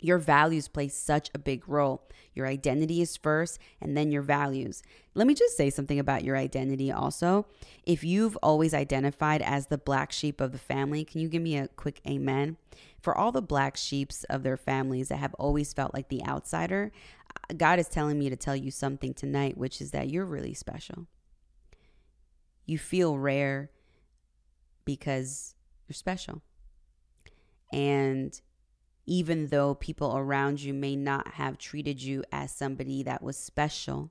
Your 0.00 0.18
values 0.18 0.68
play 0.68 0.88
such 0.88 1.30
a 1.34 1.38
big 1.38 1.68
role. 1.68 2.08
Your 2.34 2.46
identity 2.46 3.02
is 3.02 3.16
first 3.16 3.58
and 3.80 3.96
then 3.96 4.10
your 4.10 4.22
values. 4.22 4.82
Let 5.14 5.26
me 5.26 5.34
just 5.34 5.56
say 5.56 5.68
something 5.70 5.98
about 5.98 6.24
your 6.24 6.36
identity 6.36 6.90
also. 6.90 7.46
If 7.84 8.02
you've 8.02 8.36
always 8.42 8.72
identified 8.72 9.42
as 9.42 9.66
the 9.66 9.78
black 9.78 10.12
sheep 10.12 10.40
of 10.40 10.52
the 10.52 10.58
family, 10.58 11.04
can 11.04 11.20
you 11.20 11.28
give 11.28 11.42
me 11.42 11.56
a 11.56 11.68
quick 11.68 12.00
amen? 12.08 12.56
For 13.00 13.16
all 13.16 13.32
the 13.32 13.42
black 13.42 13.76
sheeps 13.76 14.24
of 14.24 14.42
their 14.42 14.56
families 14.56 15.08
that 15.08 15.16
have 15.16 15.34
always 15.34 15.72
felt 15.72 15.94
like 15.94 16.08
the 16.08 16.24
outsider, 16.24 16.92
uh, 17.50 17.54
God 17.56 17.78
is 17.78 17.88
telling 17.88 18.18
me 18.18 18.30
to 18.30 18.36
tell 18.36 18.56
you 18.56 18.70
something 18.70 19.14
tonight, 19.14 19.58
which 19.58 19.80
is 19.80 19.90
that 19.90 20.08
you're 20.08 20.26
really 20.26 20.54
special. 20.54 21.06
You 22.66 22.78
feel 22.78 23.18
rare 23.18 23.70
because 24.84 25.54
you're 25.88 25.94
special. 25.94 26.42
And 27.72 28.40
even 29.06 29.48
though 29.48 29.74
people 29.74 30.16
around 30.16 30.60
you 30.60 30.74
may 30.74 30.96
not 30.96 31.34
have 31.34 31.58
treated 31.58 32.02
you 32.02 32.24
as 32.30 32.52
somebody 32.52 33.02
that 33.02 33.22
was 33.22 33.36
special, 33.36 34.10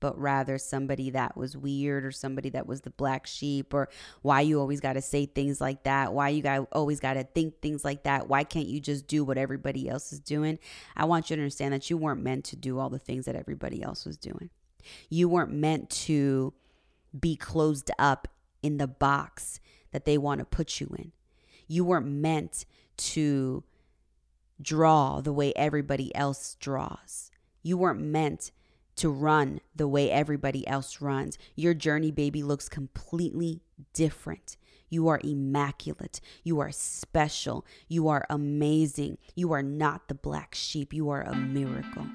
but 0.00 0.18
rather 0.20 0.58
somebody 0.58 1.10
that 1.10 1.36
was 1.36 1.56
weird 1.56 2.04
or 2.04 2.10
somebody 2.10 2.50
that 2.50 2.66
was 2.66 2.82
the 2.82 2.90
black 2.90 3.26
sheep 3.26 3.72
or 3.72 3.88
why 4.22 4.40
you 4.40 4.60
always 4.60 4.80
got 4.80 4.92
to 4.92 5.02
say 5.02 5.26
things 5.26 5.60
like 5.60 5.84
that 5.84 6.12
why 6.12 6.28
you 6.28 6.42
got 6.42 6.68
always 6.72 7.00
got 7.00 7.14
to 7.14 7.24
think 7.24 7.60
things 7.60 7.84
like 7.84 8.02
that 8.02 8.28
why 8.28 8.44
can't 8.44 8.66
you 8.66 8.78
just 8.78 9.06
do 9.06 9.24
what 9.24 9.38
everybody 9.38 9.88
else 9.88 10.12
is 10.12 10.20
doing? 10.20 10.58
I 10.96 11.04
want 11.06 11.30
you 11.30 11.36
to 11.36 11.42
understand 11.42 11.72
that 11.72 11.88
you 11.88 11.96
weren't 11.96 12.22
meant 12.22 12.44
to 12.46 12.56
do 12.56 12.78
all 12.78 12.90
the 12.90 12.98
things 12.98 13.24
that 13.24 13.36
everybody 13.36 13.82
else 13.82 14.04
was 14.04 14.16
doing. 14.16 14.50
You 15.08 15.28
weren't 15.28 15.52
meant 15.52 15.90
to 15.90 16.52
be 17.18 17.36
closed 17.36 17.90
up 17.98 18.28
in 18.62 18.76
the 18.76 18.86
box 18.86 19.60
that 19.92 20.04
they 20.04 20.18
want 20.18 20.40
to 20.40 20.44
put 20.44 20.80
you 20.80 20.94
in. 20.98 21.12
You 21.66 21.84
weren't 21.84 22.06
meant 22.06 22.64
to 22.98 23.64
draw 24.60 25.20
the 25.20 25.32
way 25.32 25.52
everybody 25.54 26.14
else 26.14 26.56
draws. 26.60 27.30
You 27.62 27.76
weren't 27.76 28.00
meant 28.00 28.52
to 28.96 29.10
run 29.10 29.60
the 29.74 29.88
way 29.88 30.10
everybody 30.10 30.66
else 30.66 31.00
runs. 31.00 31.38
Your 31.54 31.74
journey, 31.74 32.10
baby, 32.10 32.42
looks 32.42 32.68
completely 32.68 33.60
different. 33.92 34.56
You 34.88 35.08
are 35.08 35.20
immaculate. 35.22 36.20
You 36.44 36.60
are 36.60 36.70
special. 36.70 37.66
You 37.88 38.08
are 38.08 38.24
amazing. 38.30 39.18
You 39.34 39.52
are 39.52 39.62
not 39.62 40.08
the 40.08 40.14
black 40.14 40.54
sheep. 40.54 40.92
You 40.92 41.10
are 41.10 41.22
a 41.22 41.34
miracle. 41.34 42.06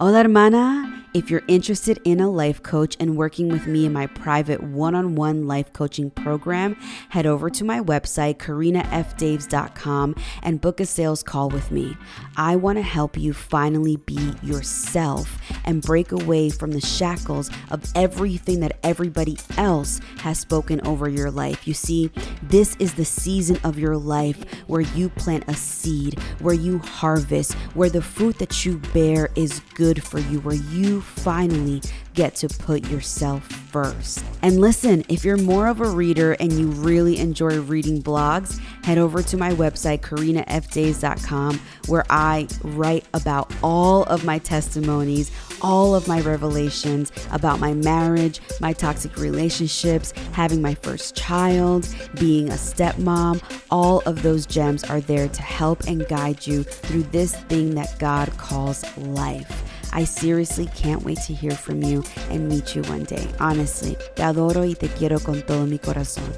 Hola, 0.00 0.22
hermana. 0.22 1.00
If 1.12 1.28
you're 1.28 1.42
interested 1.48 2.00
in 2.04 2.20
a 2.20 2.30
life 2.30 2.62
coach 2.62 2.96
and 3.00 3.16
working 3.16 3.48
with 3.48 3.66
me 3.66 3.84
in 3.84 3.92
my 3.92 4.06
private 4.06 4.62
one 4.62 4.94
on 4.94 5.16
one 5.16 5.48
life 5.48 5.72
coaching 5.72 6.08
program, 6.08 6.76
head 7.08 7.26
over 7.26 7.50
to 7.50 7.64
my 7.64 7.80
website, 7.80 8.36
karinafdaves.com, 8.36 10.14
and 10.44 10.60
book 10.60 10.78
a 10.78 10.86
sales 10.86 11.24
call 11.24 11.48
with 11.48 11.72
me. 11.72 11.96
I 12.36 12.54
want 12.54 12.78
to 12.78 12.82
help 12.82 13.18
you 13.18 13.32
finally 13.32 13.96
be 13.96 14.34
yourself 14.40 15.36
and 15.64 15.82
break 15.82 16.12
away 16.12 16.48
from 16.48 16.70
the 16.70 16.80
shackles 16.80 17.50
of 17.72 17.82
everything 17.96 18.60
that 18.60 18.78
everybody 18.84 19.36
else 19.58 20.00
has 20.18 20.38
spoken 20.38 20.80
over 20.86 21.08
your 21.08 21.32
life. 21.32 21.66
You 21.66 21.74
see, 21.74 22.12
this 22.40 22.76
is 22.76 22.94
the 22.94 23.04
season 23.04 23.58
of 23.64 23.80
your 23.80 23.96
life 23.96 24.44
where 24.68 24.82
you 24.82 25.08
plant 25.08 25.42
a 25.48 25.54
seed, 25.54 26.20
where 26.38 26.54
you 26.54 26.78
harvest, 26.78 27.54
where 27.74 27.90
the 27.90 28.00
fruit 28.00 28.38
that 28.38 28.64
you 28.64 28.78
bear 28.94 29.30
is 29.34 29.60
good 29.74 30.02
for 30.02 30.18
you, 30.18 30.40
where 30.40 30.54
you 30.54 31.00
finally 31.00 31.82
get 32.14 32.34
to 32.36 32.48
put 32.48 32.88
yourself 32.88 33.44
first. 33.44 34.24
And 34.42 34.60
listen, 34.60 35.04
if 35.08 35.24
you're 35.24 35.36
more 35.36 35.68
of 35.68 35.80
a 35.80 35.88
reader 35.88 36.32
and 36.32 36.52
you 36.52 36.68
really 36.68 37.18
enjoy 37.18 37.60
reading 37.60 38.02
blogs, 38.02 38.58
head 38.84 38.98
over 38.98 39.22
to 39.22 39.36
my 39.36 39.52
website, 39.52 40.00
karinafdaves.com, 40.00 41.60
where 41.86 42.04
I 42.10 42.48
write 42.62 43.06
about 43.14 43.52
all 43.62 44.04
of 44.04 44.24
my 44.24 44.38
testimonies, 44.38 45.30
all 45.62 45.94
of 45.94 46.08
my 46.08 46.20
revelations 46.20 47.12
about 47.30 47.60
my 47.60 47.74
marriage, 47.74 48.40
my 48.60 48.72
toxic 48.72 49.16
relationships, 49.16 50.12
having 50.32 50.60
my 50.62 50.74
first 50.74 51.14
child, 51.16 51.86
being 52.18 52.48
a 52.48 52.54
stepmom. 52.54 53.42
All 53.70 54.00
of 54.06 54.22
those 54.22 54.46
gems 54.46 54.84
are 54.84 55.00
there 55.00 55.28
to 55.28 55.42
help 55.42 55.84
and 55.84 56.06
guide 56.08 56.46
you 56.46 56.64
through 56.64 57.04
this 57.04 57.34
thing 57.34 57.74
that 57.74 57.98
God 57.98 58.36
calls 58.36 58.84
life. 58.96 59.69
I 59.92 60.04
seriously 60.04 60.66
can't 60.76 61.02
wait 61.02 61.18
to 61.22 61.34
hear 61.34 61.50
from 61.50 61.82
you 61.82 62.04
and 62.30 62.48
meet 62.48 62.76
you 62.76 62.82
one 62.82 63.04
day. 63.04 63.26
Honestly, 63.40 63.96
te 64.14 64.22
adoro 64.22 64.62
y 64.62 64.74
te 64.74 64.88
quiero 64.88 65.18
con 65.18 65.42
todo 65.42 65.66
mi 65.66 65.78
corazón. 65.78 66.30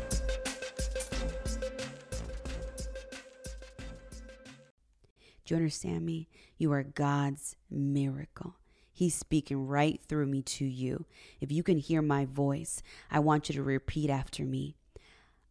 Do 5.44 5.54
you 5.54 5.56
understand 5.56 6.06
me? 6.06 6.28
You 6.56 6.72
are 6.72 6.82
God's 6.82 7.56
miracle. 7.70 8.56
He's 8.92 9.14
speaking 9.14 9.66
right 9.66 10.00
through 10.08 10.26
me 10.26 10.42
to 10.42 10.64
you. 10.64 11.06
If 11.40 11.50
you 11.50 11.62
can 11.62 11.78
hear 11.78 12.00
my 12.00 12.24
voice, 12.24 12.82
I 13.10 13.18
want 13.18 13.48
you 13.48 13.54
to 13.56 13.62
repeat 13.62 14.08
after 14.08 14.44
me 14.44 14.76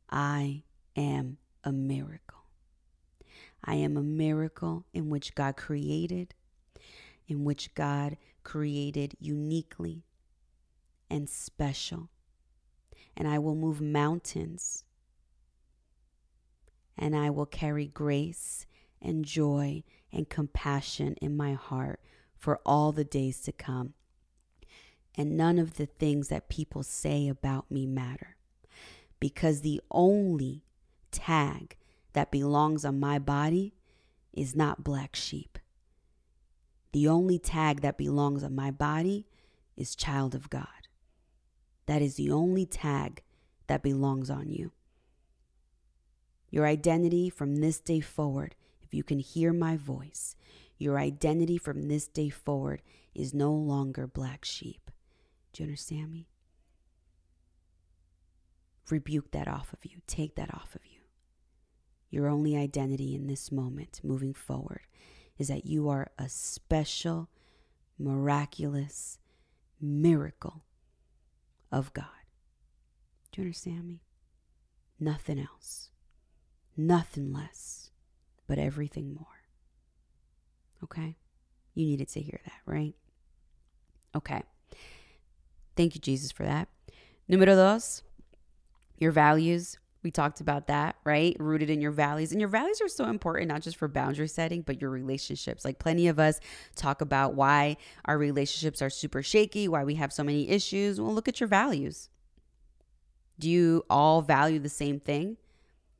I 0.09 0.63
am 0.95 1.37
a 1.63 1.71
miracle. 1.71 2.39
I 3.63 3.75
am 3.75 3.95
a 3.95 4.01
miracle 4.01 4.85
in 4.93 5.09
which 5.09 5.35
God 5.35 5.55
created 5.55 6.33
in 7.31 7.45
which 7.45 7.73
God 7.75 8.17
created 8.43 9.15
uniquely 9.17 10.03
and 11.09 11.29
special. 11.29 12.09
And 13.15 13.25
I 13.25 13.39
will 13.39 13.55
move 13.55 13.79
mountains. 13.79 14.83
And 16.97 17.15
I 17.15 17.29
will 17.29 17.45
carry 17.45 17.87
grace 17.87 18.65
and 19.01 19.23
joy 19.23 19.83
and 20.11 20.27
compassion 20.27 21.15
in 21.21 21.37
my 21.37 21.53
heart 21.53 22.01
for 22.37 22.59
all 22.65 22.91
the 22.91 23.05
days 23.05 23.39
to 23.43 23.53
come. 23.53 23.93
And 25.15 25.37
none 25.37 25.57
of 25.57 25.75
the 25.75 25.85
things 25.85 26.27
that 26.27 26.49
people 26.49 26.83
say 26.83 27.29
about 27.29 27.71
me 27.71 27.85
matter. 27.85 28.35
Because 29.21 29.61
the 29.61 29.79
only 29.89 30.65
tag 31.11 31.77
that 32.11 32.29
belongs 32.29 32.83
on 32.83 32.99
my 32.99 33.19
body 33.19 33.73
is 34.33 34.53
not 34.53 34.83
black 34.83 35.15
sheep. 35.15 35.57
The 36.93 37.07
only 37.07 37.39
tag 37.39 37.81
that 37.81 37.97
belongs 37.97 38.43
on 38.43 38.53
my 38.53 38.71
body 38.71 39.25
is 39.77 39.95
child 39.95 40.35
of 40.35 40.49
God. 40.49 40.67
That 41.85 42.01
is 42.01 42.15
the 42.15 42.31
only 42.31 42.65
tag 42.65 43.21
that 43.67 43.83
belongs 43.83 44.29
on 44.29 44.49
you. 44.49 44.71
Your 46.49 46.65
identity 46.65 47.29
from 47.29 47.57
this 47.57 47.79
day 47.79 48.01
forward, 48.01 48.55
if 48.81 48.93
you 48.93 49.03
can 49.03 49.19
hear 49.19 49.53
my 49.53 49.77
voice, 49.77 50.35
your 50.77 50.99
identity 50.99 51.57
from 51.57 51.87
this 51.87 52.07
day 52.07 52.29
forward 52.29 52.81
is 53.15 53.33
no 53.33 53.53
longer 53.53 54.07
black 54.07 54.43
sheep. 54.43 54.91
Do 55.53 55.63
you 55.63 55.67
understand 55.67 56.11
me? 56.11 56.27
Rebuke 58.89 59.31
that 59.31 59.47
off 59.47 59.71
of 59.71 59.85
you. 59.85 60.01
Take 60.07 60.35
that 60.35 60.53
off 60.53 60.75
of 60.75 60.81
you. 60.85 60.99
Your 62.09 62.27
only 62.27 62.57
identity 62.57 63.15
in 63.15 63.27
this 63.27 63.51
moment, 63.51 64.01
moving 64.03 64.33
forward, 64.33 64.81
is 65.41 65.47
that 65.47 65.65
you 65.65 65.89
are 65.89 66.11
a 66.19 66.29
special, 66.29 67.27
miraculous 67.97 69.17
miracle 69.81 70.63
of 71.71 71.91
God. 71.93 72.05
Do 73.31 73.41
you 73.41 73.47
understand 73.47 73.87
me? 73.87 74.03
Nothing 74.99 75.39
else, 75.39 75.89
nothing 76.77 77.33
less, 77.33 77.89
but 78.45 78.59
everything 78.59 79.15
more. 79.15 79.25
Okay? 80.83 81.17
You 81.73 81.87
needed 81.87 82.09
to 82.09 82.21
hear 82.21 82.39
that, 82.45 82.61
right? 82.67 82.93
Okay. 84.15 84.43
Thank 85.75 85.95
you, 85.95 86.01
Jesus, 86.01 86.31
for 86.31 86.43
that. 86.43 86.67
Número 87.27 87.55
dos, 87.55 88.03
your 88.99 89.11
values 89.11 89.77
we 90.03 90.11
talked 90.11 90.41
about 90.41 90.67
that, 90.67 90.95
right? 91.03 91.35
Rooted 91.39 91.69
in 91.69 91.81
your 91.81 91.91
values. 91.91 92.31
And 92.31 92.39
your 92.39 92.49
values 92.49 92.81
are 92.81 92.87
so 92.87 93.05
important, 93.05 93.49
not 93.49 93.61
just 93.61 93.77
for 93.77 93.87
boundary 93.87 94.27
setting, 94.27 94.61
but 94.61 94.81
your 94.81 94.89
relationships. 94.89 95.63
Like 95.63 95.79
plenty 95.79 96.07
of 96.07 96.19
us 96.19 96.39
talk 96.75 97.01
about 97.01 97.35
why 97.35 97.77
our 98.05 98.17
relationships 98.17 98.81
are 98.81 98.89
super 98.89 99.21
shaky, 99.21 99.67
why 99.67 99.83
we 99.83 99.95
have 99.95 100.11
so 100.11 100.23
many 100.23 100.49
issues. 100.49 100.99
Well, 100.99 101.13
look 101.13 101.27
at 101.27 101.39
your 101.39 101.47
values. 101.47 102.09
Do 103.37 103.49
you 103.49 103.83
all 103.89 104.21
value 104.21 104.59
the 104.59 104.69
same 104.69 104.99
thing, 104.99 105.37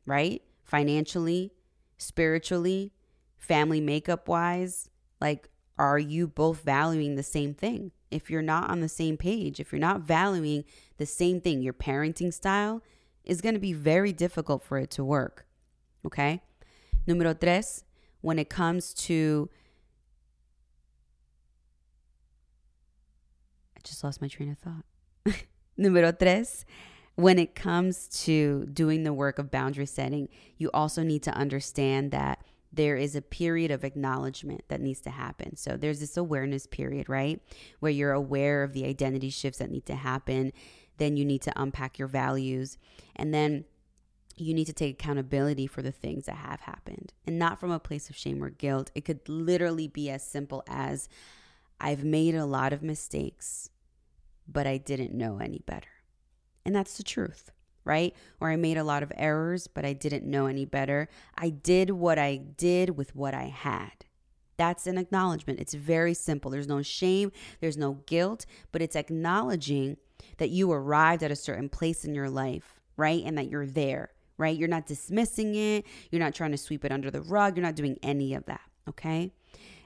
right? 0.06 0.42
Financially, 0.64 1.52
spiritually, 1.98 2.92
family 3.38 3.82
makeup 3.82 4.28
wise? 4.28 4.90
Like, 5.20 5.50
are 5.78 6.00
you 6.00 6.28
both 6.28 6.62
valuing 6.62 7.16
the 7.16 7.24
same 7.24 7.54
thing? 7.54 7.92
If 8.10 8.30
you're 8.30 8.42
not 8.42 8.70
on 8.70 8.82
the 8.82 8.90
same 8.90 9.18
page, 9.18 9.60
if 9.60 9.72
you're 9.72 9.80
not 9.80 10.02
valuing 10.02 10.66
the 10.98 11.06
same 11.06 11.40
thing, 11.40 11.62
your 11.62 11.74
parenting 11.74 12.34
style, 12.34 12.84
is 13.24 13.42
going 13.42 13.56
to 13.56 13.60
be 13.60 13.74
very 13.74 14.14
difficult 14.14 14.64
for 14.64 14.78
it 14.78 14.92
to 14.92 15.04
work. 15.04 15.46
Okay? 16.06 16.42
Número 17.08 17.40
tres, 17.40 17.84
when 18.22 18.40
it 18.40 18.50
comes 18.50 18.94
to. 18.94 19.50
I 23.76 23.80
just 23.84 24.04
lost 24.04 24.22
my 24.22 24.28
train 24.28 24.52
of 24.52 24.58
thought. 24.60 24.86
Número 25.80 26.18
tres, 26.18 26.66
when 27.16 27.40
it 27.40 27.56
comes 27.56 28.08
to 28.24 28.66
doing 28.68 29.04
the 29.04 29.14
work 29.14 29.40
of 29.40 29.52
boundary 29.52 29.86
setting, 29.86 30.30
you 30.58 30.70
also 30.74 31.04
need 31.04 31.24
to 31.24 31.32
understand 31.32 32.12
that 32.12 32.44
there 32.74 32.96
is 32.96 33.16
a 33.16 33.22
period 33.22 33.70
of 33.70 33.84
acknowledgement 33.84 34.64
that 34.70 34.80
needs 34.80 35.02
to 35.02 35.10
happen. 35.10 35.58
So 35.58 35.76
there's 35.76 36.00
this 36.00 36.16
awareness 36.16 36.66
period, 36.66 37.10
right? 37.10 37.42
Where 37.80 37.92
you're 37.92 38.14
aware 38.14 38.64
of 38.64 38.74
the 38.74 38.86
identity 38.86 39.30
shifts 39.30 39.60
that 39.60 39.70
need 39.70 39.86
to 39.88 39.96
happen. 39.96 40.54
Then 41.02 41.18
you 41.18 41.26
need 41.26 41.42
to 41.42 41.54
unpack 41.60 41.98
your 41.98 42.08
values. 42.08 42.78
And 43.16 43.34
then 43.34 43.66
you 44.38 44.54
need 44.54 44.66
to 44.66 44.74
take 44.74 44.94
accountability 44.94 45.66
for 45.66 45.82
the 45.82 45.92
things 45.92 46.28
that 46.28 46.36
have 46.36 46.62
happened 46.62 47.12
and 47.26 47.40
not 47.40 47.60
from 47.60 47.72
a 47.72 47.80
place 47.80 48.08
of 48.12 48.16
shame 48.16 48.44
or 48.44 48.52
guilt. 48.52 48.92
It 48.94 49.04
could 49.04 49.28
literally 49.28 49.88
be 49.88 50.12
as 50.12 50.24
simple 50.24 50.64
as 50.68 51.10
I've 51.80 52.04
made 52.04 52.36
a 52.36 52.46
lot 52.46 52.72
of 52.72 52.84
mistakes, 52.84 53.72
but 54.48 54.68
I 54.68 54.78
didn't 54.78 55.12
know 55.12 55.40
any 55.40 55.64
better. 55.66 55.90
And 56.64 56.76
that's 56.76 56.98
the 56.98 57.04
truth 57.04 57.50
right? 57.84 58.16
Or 58.40 58.52
I 58.52 58.58
made 58.58 58.78
a 58.78 58.84
lot 58.84 59.02
of 59.02 59.12
errors, 59.16 59.66
but 59.66 59.86
I 59.86 59.94
didn't 59.94 60.24
know 60.24 60.46
any 60.46 60.66
better. 60.66 61.10
I 61.36 61.50
did 61.50 61.90
what 61.90 62.20
I 62.20 62.36
did 62.38 62.92
with 62.92 63.16
what 63.16 63.34
I 63.34 63.46
had. 63.46 64.06
That's 64.62 64.86
an 64.86 65.00
acknowledgement. 65.00 65.60
It's 65.60 65.74
very 65.74 66.14
simple. 66.14 66.52
There's 66.52 66.68
no 66.68 66.84
shame, 66.84 67.32
there's 67.62 67.78
no 67.78 67.94
guilt, 68.06 68.46
but 68.72 68.84
it's 68.84 68.96
acknowledging 68.96 69.98
that 70.38 70.50
you 70.50 70.72
arrived 70.72 71.24
at 71.24 71.32
a 71.32 71.36
certain 71.36 71.70
place 71.70 72.06
in 72.06 72.16
your 72.16 72.30
life, 72.30 72.80
right? 72.98 73.24
And 73.26 73.38
that 73.38 73.50
you're 73.50 73.68
there, 73.68 74.12
right? 74.38 74.58
You're 74.58 74.68
not 74.68 74.86
dismissing 74.86 75.56
it, 75.56 75.86
you're 76.10 76.20
not 76.20 76.36
trying 76.36 76.52
to 76.52 76.58
sweep 76.58 76.86
it 76.86 76.92
under 76.92 77.12
the 77.12 77.22
rug, 77.22 77.56
you're 77.56 77.66
not 77.66 77.76
doing 77.76 77.98
any 78.04 78.34
of 78.34 78.46
that, 78.46 78.62
okay? 78.90 79.32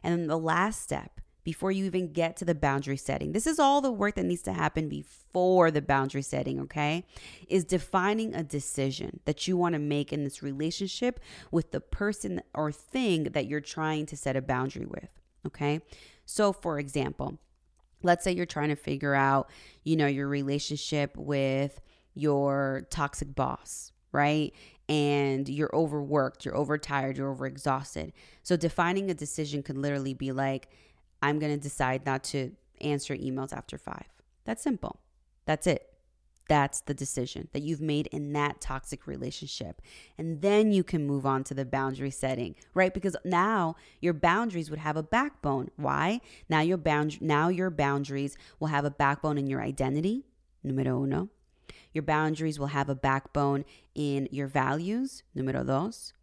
And 0.04 0.20
then 0.20 0.28
the 0.28 0.38
last 0.38 0.82
step 0.82 1.22
before 1.46 1.72
you 1.72 1.86
even 1.86 2.12
get 2.12 2.36
to 2.36 2.44
the 2.44 2.56
boundary 2.56 2.98
setting. 2.98 3.32
This 3.32 3.48
is 3.48 3.60
all 3.60 3.80
the 3.80 3.92
work 3.92 4.16
that 4.16 4.26
needs 4.26 4.42
to 4.42 4.54
happen 4.54 4.90
before 4.90 5.70
the 5.70 5.82
boundary 5.82 6.24
setting, 6.24 6.60
okay? 6.62 7.06
Is 7.48 7.64
defining 7.64 8.34
a 8.34 8.44
decision 8.44 9.20
that 9.26 9.48
you 9.48 9.56
want 9.56 9.74
to 9.74 9.80
make 9.80 10.12
in 10.12 10.24
this 10.24 10.42
relationship 10.42 11.20
with 11.52 11.72
the 11.72 11.80
person 11.80 12.42
or 12.54 12.72
thing 12.72 13.26
that 13.26 13.46
you're 13.46 13.62
trying 13.62 14.08
to 14.08 14.18
set 14.18 14.36
a 14.36 14.42
boundary 14.42 14.88
with, 14.88 15.10
okay? 15.46 15.82
So, 16.26 16.52
for 16.52 16.80
example, 16.80 17.38
let's 18.06 18.24
say 18.24 18.32
you're 18.32 18.46
trying 18.46 18.70
to 18.70 18.76
figure 18.76 19.14
out, 19.16 19.50
you 19.84 19.96
know, 19.96 20.08
your 20.08 20.28
relationship 20.28 21.18
with 21.18 21.82
your 22.14 22.88
toxic 22.90 23.36
boss, 23.36 23.92
right? 24.12 24.54
And 24.88 25.50
you're 25.50 25.76
overworked, 25.76 26.46
you're 26.46 26.56
overtired, 26.56 27.18
you're 27.18 27.34
overexhausted. 27.36 28.14
So 28.44 28.56
defining 28.56 29.10
a 29.10 29.14
decision 29.14 29.64
could 29.64 29.78
literally 29.78 30.14
be 30.14 30.32
like, 30.32 30.70
I'm 31.22 31.40
going 31.40 31.54
to 31.54 31.62
decide 31.62 32.06
not 32.06 32.24
to 32.26 32.52
answer 32.82 33.16
emails 33.16 33.52
after 33.52 33.78
five. 33.78 34.06
That's 34.46 34.62
simple. 34.62 35.00
That's 35.46 35.66
it. 35.68 35.95
That's 36.48 36.82
the 36.82 36.94
decision 36.94 37.48
that 37.54 37.64
you've 37.64 37.82
made 37.82 38.08
in 38.08 38.34
that 38.34 38.62
toxic 38.62 39.08
relationship. 39.08 39.82
And 40.18 40.42
then 40.42 40.72
you 40.72 40.84
can 40.84 41.08
move 41.08 41.26
on 41.26 41.44
to 41.46 41.54
the 41.54 41.66
boundary 41.66 42.12
setting, 42.12 42.56
right? 42.74 42.94
Because 42.94 43.16
now 43.26 43.76
your 44.00 44.14
boundaries 44.14 44.70
would 44.70 44.80
have 44.80 44.98
a 44.98 45.04
backbone. 45.04 45.72
Why? 45.76 46.22
Now 46.48 46.62
your 46.62 46.78
bound 46.78 47.22
now 47.22 47.50
your 47.50 47.70
boundaries 47.70 48.38
will 48.60 48.68
have 48.68 48.86
a 48.86 48.92
backbone 48.92 49.38
in 49.38 49.48
your 49.48 49.62
identity, 49.62 50.26
numero 50.64 51.04
uno. 51.04 51.30
Your 51.94 52.04
boundaries 52.04 52.60
will 52.60 52.68
have 52.68 52.90
a 52.90 52.96
backbone 52.96 53.66
in 53.96 54.28
your 54.32 54.48
values, 54.48 55.24
numero 55.34 55.64
dos. 55.64 56.14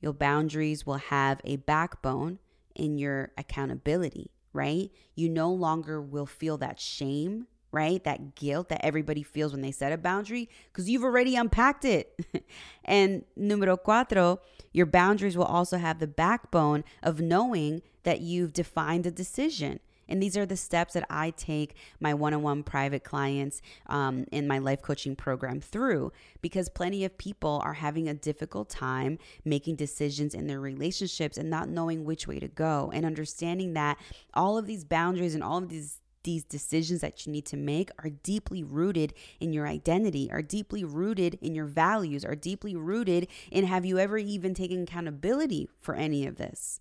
Your 0.00 0.12
boundaries 0.12 0.86
will 0.86 0.94
have 0.94 1.40
a 1.44 1.56
backbone 1.56 2.38
in 2.74 2.98
your 2.98 3.32
accountability, 3.36 4.30
right? 4.52 4.90
You 5.16 5.28
no 5.28 5.50
longer 5.52 6.00
will 6.00 6.26
feel 6.26 6.56
that 6.58 6.78
shame, 6.78 7.48
right? 7.72 8.02
That 8.04 8.34
guilt 8.34 8.68
that 8.70 8.84
everybody 8.84 9.22
feels 9.22 9.52
when 9.52 9.62
they 9.62 9.72
set 9.72 9.92
a 9.92 9.98
boundary 9.98 10.48
because 10.72 10.88
you've 10.88 11.04
already 11.04 11.36
unpacked 11.36 11.84
it. 11.84 12.18
and 12.84 13.24
numero 13.36 13.76
cuatro, 13.76 14.38
your 14.72 14.86
boundaries 14.86 15.36
will 15.36 15.44
also 15.44 15.78
have 15.78 15.98
the 15.98 16.06
backbone 16.06 16.84
of 17.02 17.20
knowing 17.20 17.82
that 18.04 18.20
you've 18.20 18.52
defined 18.52 19.06
a 19.06 19.10
decision. 19.10 19.80
And 20.08 20.22
these 20.22 20.36
are 20.36 20.46
the 20.46 20.56
steps 20.56 20.94
that 20.94 21.06
I 21.10 21.30
take 21.30 21.74
my 22.00 22.14
one 22.14 22.32
on 22.32 22.42
one 22.42 22.62
private 22.62 23.04
clients 23.04 23.60
um, 23.86 24.24
in 24.32 24.48
my 24.48 24.58
life 24.58 24.80
coaching 24.80 25.14
program 25.14 25.60
through 25.60 26.12
because 26.40 26.68
plenty 26.70 27.04
of 27.04 27.18
people 27.18 27.60
are 27.62 27.74
having 27.74 28.08
a 28.08 28.14
difficult 28.14 28.70
time 28.70 29.18
making 29.44 29.76
decisions 29.76 30.34
in 30.34 30.46
their 30.46 30.60
relationships 30.60 31.36
and 31.36 31.50
not 31.50 31.68
knowing 31.68 32.04
which 32.04 32.26
way 32.26 32.38
to 32.38 32.48
go 32.48 32.90
and 32.94 33.04
understanding 33.04 33.74
that 33.74 33.98
all 34.32 34.56
of 34.56 34.66
these 34.66 34.84
boundaries 34.84 35.34
and 35.34 35.44
all 35.44 35.58
of 35.58 35.68
these 35.68 35.98
these 36.22 36.44
decisions 36.44 37.00
that 37.00 37.26
you 37.26 37.32
need 37.32 37.46
to 37.46 37.56
make 37.56 37.90
are 38.02 38.10
deeply 38.10 38.62
rooted 38.62 39.14
in 39.40 39.52
your 39.52 39.66
identity, 39.66 40.30
are 40.30 40.42
deeply 40.42 40.84
rooted 40.84 41.38
in 41.40 41.54
your 41.54 41.66
values, 41.66 42.24
are 42.24 42.34
deeply 42.34 42.74
rooted 42.76 43.28
in 43.50 43.64
have 43.64 43.84
you 43.84 43.98
ever 43.98 44.18
even 44.18 44.54
taken 44.54 44.82
accountability 44.82 45.68
for 45.80 45.94
any 45.94 46.26
of 46.26 46.36
this? 46.36 46.80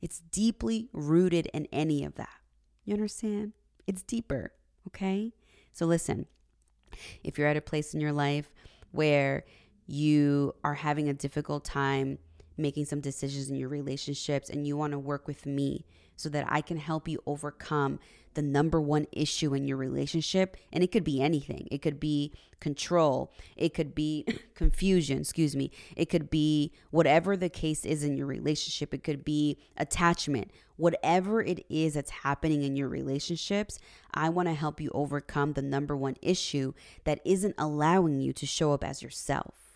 It's 0.00 0.20
deeply 0.30 0.88
rooted 0.92 1.46
in 1.52 1.66
any 1.72 2.04
of 2.04 2.14
that. 2.16 2.38
You 2.84 2.94
understand? 2.94 3.52
It's 3.86 4.02
deeper, 4.02 4.52
okay? 4.86 5.32
So 5.72 5.86
listen, 5.86 6.26
if 7.24 7.38
you're 7.38 7.48
at 7.48 7.56
a 7.56 7.62
place 7.62 7.94
in 7.94 8.00
your 8.00 8.12
life 8.12 8.52
where 8.92 9.44
you 9.86 10.54
are 10.62 10.74
having 10.74 11.08
a 11.08 11.14
difficult 11.14 11.64
time 11.64 12.18
making 12.56 12.84
some 12.84 13.00
decisions 13.00 13.48
in 13.48 13.56
your 13.56 13.68
relationships 13.68 14.50
and 14.50 14.66
you 14.66 14.76
want 14.76 14.92
to 14.92 14.98
work 14.98 15.26
with 15.26 15.46
me 15.46 15.86
so 16.16 16.28
that 16.28 16.44
I 16.48 16.60
can 16.60 16.76
help 16.76 17.08
you 17.08 17.22
overcome 17.26 18.00
the 18.34 18.42
number 18.42 18.80
one 18.80 19.06
issue 19.12 19.54
in 19.54 19.66
your 19.66 19.76
relationship. 19.76 20.56
And 20.72 20.82
it 20.84 20.92
could 20.92 21.04
be 21.04 21.22
anything. 21.22 21.68
It 21.70 21.82
could 21.82 22.00
be 22.00 22.32
control. 22.60 23.32
It 23.56 23.74
could 23.74 23.94
be 23.94 24.26
confusion, 24.54 25.18
excuse 25.18 25.54
me. 25.56 25.70
It 25.96 26.06
could 26.06 26.30
be 26.30 26.72
whatever 26.90 27.36
the 27.36 27.48
case 27.48 27.84
is 27.84 28.04
in 28.04 28.16
your 28.16 28.26
relationship. 28.26 28.92
It 28.94 29.04
could 29.04 29.24
be 29.24 29.58
attachment. 29.76 30.50
Whatever 30.76 31.42
it 31.42 31.64
is 31.68 31.94
that's 31.94 32.10
happening 32.10 32.62
in 32.62 32.76
your 32.76 32.88
relationships, 32.88 33.78
I 34.14 34.28
want 34.28 34.48
to 34.48 34.54
help 34.54 34.80
you 34.80 34.90
overcome 34.94 35.54
the 35.54 35.62
number 35.62 35.96
one 35.96 36.16
issue 36.22 36.72
that 37.04 37.20
isn't 37.24 37.56
allowing 37.58 38.20
you 38.20 38.32
to 38.34 38.46
show 38.46 38.72
up 38.72 38.84
as 38.84 39.02
yourself 39.02 39.68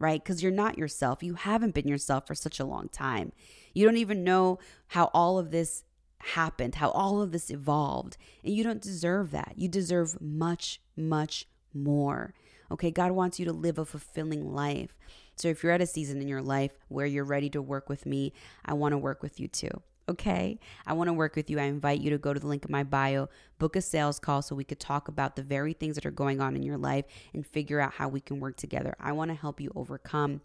right? 0.00 0.24
Because 0.24 0.42
you're 0.42 0.50
not 0.50 0.78
yourself. 0.78 1.22
You 1.22 1.34
haven't 1.34 1.74
been 1.74 1.86
yourself 1.86 2.26
for 2.26 2.34
such 2.34 2.58
a 2.58 2.64
long 2.64 2.88
time. 2.88 3.32
You 3.74 3.84
don't 3.84 3.98
even 3.98 4.24
know 4.24 4.58
how 4.88 5.10
all 5.14 5.38
of 5.38 5.52
this 5.52 5.84
happened, 6.20 6.76
how 6.76 6.90
all 6.90 7.22
of 7.22 7.32
this 7.32 7.50
evolved. 7.50 8.16
And 8.44 8.54
you 8.54 8.62
don't 8.64 8.82
deserve 8.82 9.30
that. 9.32 9.54
You 9.56 9.68
deserve 9.68 10.20
much, 10.20 10.80
much 10.96 11.46
more. 11.74 12.34
Okay, 12.70 12.90
God 12.90 13.12
wants 13.12 13.38
you 13.38 13.44
to 13.46 13.52
live 13.52 13.78
a 13.78 13.84
fulfilling 13.84 14.54
life. 14.54 14.96
So 15.36 15.48
if 15.48 15.62
you're 15.62 15.72
at 15.72 15.80
a 15.80 15.86
season 15.86 16.20
in 16.20 16.28
your 16.28 16.42
life 16.42 16.72
where 16.88 17.06
you're 17.06 17.24
ready 17.24 17.50
to 17.50 17.62
work 17.62 17.88
with 17.88 18.06
me, 18.06 18.32
I 18.64 18.74
want 18.74 18.92
to 18.92 18.98
work 18.98 19.22
with 19.22 19.40
you 19.40 19.48
too. 19.48 19.82
Okay, 20.08 20.58
I 20.86 20.92
want 20.92 21.08
to 21.08 21.12
work 21.12 21.36
with 21.36 21.48
you. 21.48 21.60
I 21.60 21.64
invite 21.64 22.00
you 22.00 22.10
to 22.10 22.18
go 22.18 22.34
to 22.34 22.40
the 22.40 22.46
link 22.46 22.64
in 22.64 22.72
my 22.72 22.82
bio, 22.82 23.28
book 23.58 23.76
a 23.76 23.80
sales 23.80 24.18
call 24.18 24.42
so 24.42 24.56
we 24.56 24.64
could 24.64 24.80
talk 24.80 25.06
about 25.06 25.36
the 25.36 25.42
very 25.42 25.72
things 25.72 25.94
that 25.94 26.04
are 26.04 26.10
going 26.10 26.40
on 26.40 26.56
in 26.56 26.64
your 26.64 26.78
life 26.78 27.04
and 27.32 27.46
figure 27.46 27.80
out 27.80 27.94
how 27.94 28.08
we 28.08 28.20
can 28.20 28.40
work 28.40 28.56
together. 28.56 28.96
I 28.98 29.12
want 29.12 29.30
to 29.30 29.36
help 29.36 29.60
you 29.60 29.70
overcome 29.76 30.40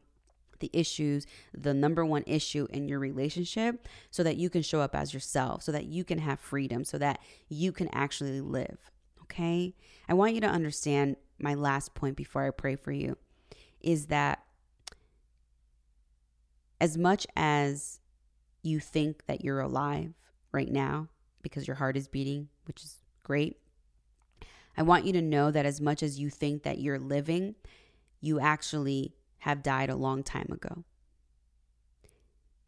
the 0.59 0.69
issues, 0.73 1.25
the 1.53 1.73
number 1.73 2.05
one 2.05 2.23
issue 2.25 2.67
in 2.71 2.87
your 2.87 2.99
relationship, 2.99 3.87
so 4.11 4.23
that 4.23 4.37
you 4.37 4.49
can 4.49 4.61
show 4.61 4.81
up 4.81 4.95
as 4.95 5.13
yourself, 5.13 5.63
so 5.63 5.71
that 5.71 5.85
you 5.85 6.03
can 6.03 6.19
have 6.19 6.39
freedom, 6.39 6.83
so 6.83 6.97
that 6.97 7.19
you 7.49 7.71
can 7.71 7.89
actually 7.93 8.41
live. 8.41 8.91
Okay? 9.23 9.75
I 10.07 10.13
want 10.13 10.33
you 10.33 10.41
to 10.41 10.47
understand 10.47 11.17
my 11.39 11.53
last 11.53 11.93
point 11.93 12.15
before 12.15 12.45
I 12.45 12.51
pray 12.51 12.75
for 12.75 12.91
you 12.91 13.17
is 13.81 14.07
that 14.07 14.43
as 16.79 16.97
much 16.97 17.27
as 17.35 17.99
you 18.63 18.79
think 18.79 19.25
that 19.27 19.43
you're 19.43 19.59
alive 19.59 20.13
right 20.51 20.71
now 20.71 21.07
because 21.41 21.67
your 21.67 21.75
heart 21.75 21.97
is 21.97 22.07
beating, 22.07 22.49
which 22.65 22.83
is 22.83 22.97
great, 23.23 23.57
I 24.77 24.83
want 24.83 25.05
you 25.05 25.13
to 25.13 25.21
know 25.21 25.51
that 25.51 25.65
as 25.65 25.79
much 25.79 26.03
as 26.03 26.19
you 26.19 26.29
think 26.29 26.63
that 26.63 26.79
you're 26.79 26.99
living, 26.99 27.55
you 28.21 28.39
actually 28.39 29.13
have 29.45 29.62
died 29.62 29.91
a 29.91 29.95
long 29.95 30.23
time 30.23 30.49
ago. 30.51 30.84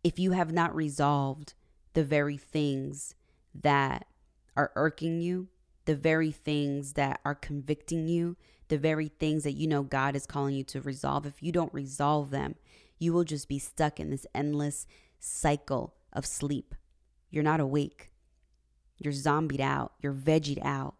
If 0.04 0.20
you 0.20 0.34
have 0.34 0.52
not 0.52 0.76
resolved 0.76 1.56
the 1.94 2.04
very 2.04 2.38
things 2.38 3.16
that 3.56 4.06
are 4.56 4.72
irking 4.76 5.20
you, 5.20 5.48
the 5.86 5.96
very 5.96 6.32
things 6.32 6.94
that 6.94 7.20
are 7.26 7.34
convicting 7.34 8.08
you, 8.08 8.38
the 8.68 8.78
very 8.78 9.08
things 9.08 9.44
that 9.44 9.54
you 9.54 9.66
know 9.66 9.82
God 9.82 10.16
is 10.16 10.28
calling 10.28 10.54
you 10.54 10.64
to 10.66 10.80
resolve, 10.80 11.26
if 11.26 11.42
you 11.42 11.52
don't 11.52 11.74
resolve 11.74 12.30
them, 12.30 12.54
you 13.00 13.12
will 13.12 13.24
just 13.24 13.50
be 13.50 13.58
stuck 13.58 14.00
in 14.00 14.12
this 14.12 14.28
endless 14.36 14.86
cycle 15.20 15.96
of 16.14 16.28
sleep. 16.28 16.76
You're 17.32 17.44
not 17.44 17.60
awake. 17.60 18.12
You're 19.00 19.14
zombied 19.14 19.62
out. 19.62 19.94
You're 20.00 20.14
vegged 20.14 20.64
out 20.64 20.94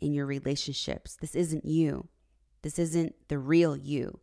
in 0.00 0.14
your 0.14 0.24
relationships. 0.24 1.14
This 1.14 1.34
isn't 1.34 1.66
you. 1.66 2.08
This 2.62 2.78
isn't 2.78 3.16
the 3.28 3.38
real 3.38 3.76
you. 3.76 4.20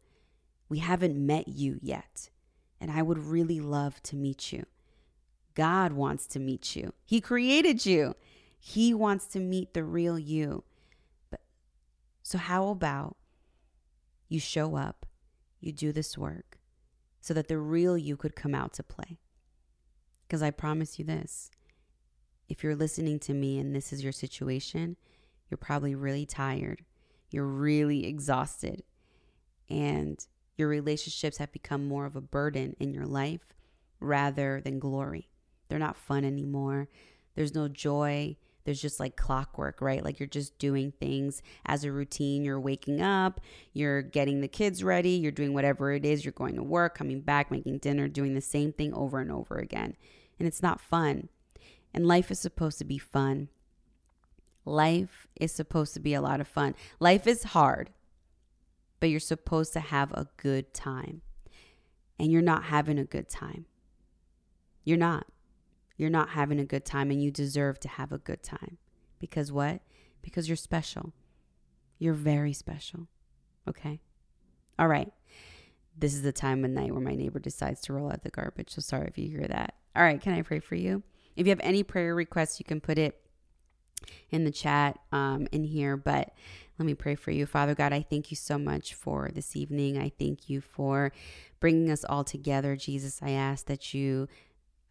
We 0.71 0.79
haven't 0.79 1.17
met 1.17 1.49
you 1.49 1.79
yet. 1.81 2.29
And 2.79 2.89
I 2.91 3.01
would 3.01 3.17
really 3.17 3.59
love 3.59 4.01
to 4.03 4.15
meet 4.15 4.53
you. 4.53 4.65
God 5.53 5.91
wants 5.91 6.25
to 6.27 6.39
meet 6.39 6.77
you. 6.77 6.93
He 7.03 7.19
created 7.19 7.85
you. 7.85 8.15
He 8.57 8.93
wants 8.93 9.25
to 9.33 9.39
meet 9.41 9.73
the 9.73 9.83
real 9.83 10.17
you. 10.17 10.63
But 11.29 11.41
so 12.23 12.37
how 12.37 12.69
about 12.69 13.17
you 14.29 14.39
show 14.39 14.77
up, 14.77 15.05
you 15.59 15.73
do 15.73 15.91
this 15.91 16.17
work 16.17 16.57
so 17.19 17.33
that 17.33 17.49
the 17.49 17.57
real 17.57 17.97
you 17.97 18.15
could 18.15 18.37
come 18.37 18.55
out 18.55 18.71
to 18.75 18.83
play? 18.83 19.19
Because 20.25 20.41
I 20.41 20.51
promise 20.51 20.97
you 20.97 21.03
this 21.03 21.51
if 22.47 22.63
you're 22.63 22.77
listening 22.77 23.19
to 23.19 23.33
me 23.33 23.59
and 23.59 23.75
this 23.75 23.91
is 23.91 24.03
your 24.05 24.13
situation, 24.13 24.95
you're 25.49 25.57
probably 25.57 25.95
really 25.95 26.25
tired. 26.25 26.85
You're 27.29 27.43
really 27.43 28.05
exhausted. 28.05 28.83
And 29.69 30.25
your 30.57 30.67
relationships 30.67 31.37
have 31.37 31.51
become 31.51 31.87
more 31.87 32.05
of 32.05 32.15
a 32.15 32.21
burden 32.21 32.75
in 32.79 32.93
your 32.93 33.05
life 33.05 33.45
rather 33.99 34.61
than 34.63 34.79
glory. 34.79 35.29
They're 35.69 35.79
not 35.79 35.97
fun 35.97 36.25
anymore. 36.25 36.89
There's 37.35 37.55
no 37.55 37.67
joy. 37.67 38.35
There's 38.63 38.81
just 38.81 38.99
like 38.99 39.15
clockwork, 39.15 39.81
right? 39.81 40.03
Like 40.03 40.19
you're 40.19 40.27
just 40.27 40.57
doing 40.59 40.91
things 40.99 41.41
as 41.65 41.83
a 41.83 41.91
routine. 41.91 42.43
You're 42.43 42.59
waking 42.59 43.01
up, 43.01 43.41
you're 43.73 44.01
getting 44.01 44.41
the 44.41 44.47
kids 44.47 44.83
ready, 44.83 45.11
you're 45.11 45.31
doing 45.31 45.53
whatever 45.53 45.91
it 45.91 46.05
is. 46.05 46.23
You're 46.23 46.31
going 46.31 46.55
to 46.55 46.63
work, 46.63 46.95
coming 46.95 47.21
back, 47.21 47.49
making 47.49 47.79
dinner, 47.79 48.07
doing 48.07 48.33
the 48.33 48.41
same 48.41 48.71
thing 48.71 48.93
over 48.93 49.19
and 49.19 49.31
over 49.31 49.57
again. 49.57 49.95
And 50.37 50.47
it's 50.47 50.61
not 50.61 50.79
fun. 50.79 51.29
And 51.93 52.07
life 52.07 52.31
is 52.31 52.39
supposed 52.39 52.77
to 52.79 52.85
be 52.85 52.97
fun. 52.97 53.49
Life 54.63 55.27
is 55.35 55.51
supposed 55.51 55.93
to 55.95 55.99
be 55.99 56.13
a 56.13 56.21
lot 56.21 56.39
of 56.39 56.47
fun. 56.47 56.75
Life 56.99 57.25
is 57.25 57.43
hard, 57.43 57.89
but 59.01 59.09
you're 59.09 59.19
supposed 59.19 59.73
to 59.73 59.81
have 59.81 60.11
a 60.13 60.27
good 60.37 60.73
time. 60.73 61.21
And 62.17 62.31
you're 62.31 62.41
not 62.41 62.65
having 62.65 62.99
a 62.99 63.03
good 63.03 63.27
time. 63.27 63.65
You're 64.85 64.97
not. 64.97 65.25
You're 65.97 66.11
not 66.11 66.29
having 66.29 66.59
a 66.59 66.65
good 66.65 66.85
time, 66.85 67.11
and 67.11 67.21
you 67.21 67.31
deserve 67.31 67.79
to 67.81 67.87
have 67.87 68.11
a 68.11 68.19
good 68.19 68.43
time. 68.43 68.77
Because 69.19 69.51
what? 69.51 69.81
Because 70.21 70.47
you're 70.47 70.55
special. 70.55 71.13
You're 71.97 72.13
very 72.13 72.53
special. 72.53 73.07
Okay? 73.67 74.01
All 74.79 74.87
right. 74.87 75.11
This 75.97 76.13
is 76.13 76.21
the 76.21 76.31
time 76.31 76.63
of 76.63 76.71
night 76.71 76.91
where 76.91 77.01
my 77.01 77.15
neighbor 77.15 77.39
decides 77.39 77.81
to 77.81 77.93
roll 77.93 78.11
out 78.11 78.23
the 78.23 78.29
garbage. 78.29 78.69
So 78.69 78.81
sorry 78.81 79.07
if 79.07 79.17
you 79.17 79.27
hear 79.27 79.47
that. 79.47 79.75
All 79.95 80.03
right. 80.03 80.21
Can 80.21 80.33
I 80.33 80.41
pray 80.43 80.59
for 80.59 80.75
you? 80.75 81.03
If 81.35 81.47
you 81.47 81.51
have 81.51 81.59
any 81.63 81.83
prayer 81.83 82.15
requests, 82.15 82.59
you 82.59 82.65
can 82.65 82.81
put 82.81 82.97
it 82.97 83.19
in 84.29 84.43
the 84.43 84.51
chat 84.51 84.99
um, 85.11 85.47
in 85.51 85.63
here. 85.63 85.97
But 85.97 86.33
let 86.81 86.87
me 86.87 86.95
pray 86.95 87.13
for 87.13 87.29
you. 87.29 87.45
Father 87.45 87.75
God, 87.75 87.93
I 87.93 88.01
thank 88.01 88.31
you 88.31 88.35
so 88.35 88.57
much 88.57 88.95
for 88.95 89.29
this 89.35 89.55
evening. 89.55 89.99
I 89.99 90.11
thank 90.17 90.49
you 90.49 90.61
for 90.61 91.11
bringing 91.59 91.91
us 91.91 92.03
all 92.03 92.23
together. 92.23 92.75
Jesus, 92.75 93.19
I 93.21 93.31
ask 93.31 93.67
that 93.67 93.93
you 93.93 94.27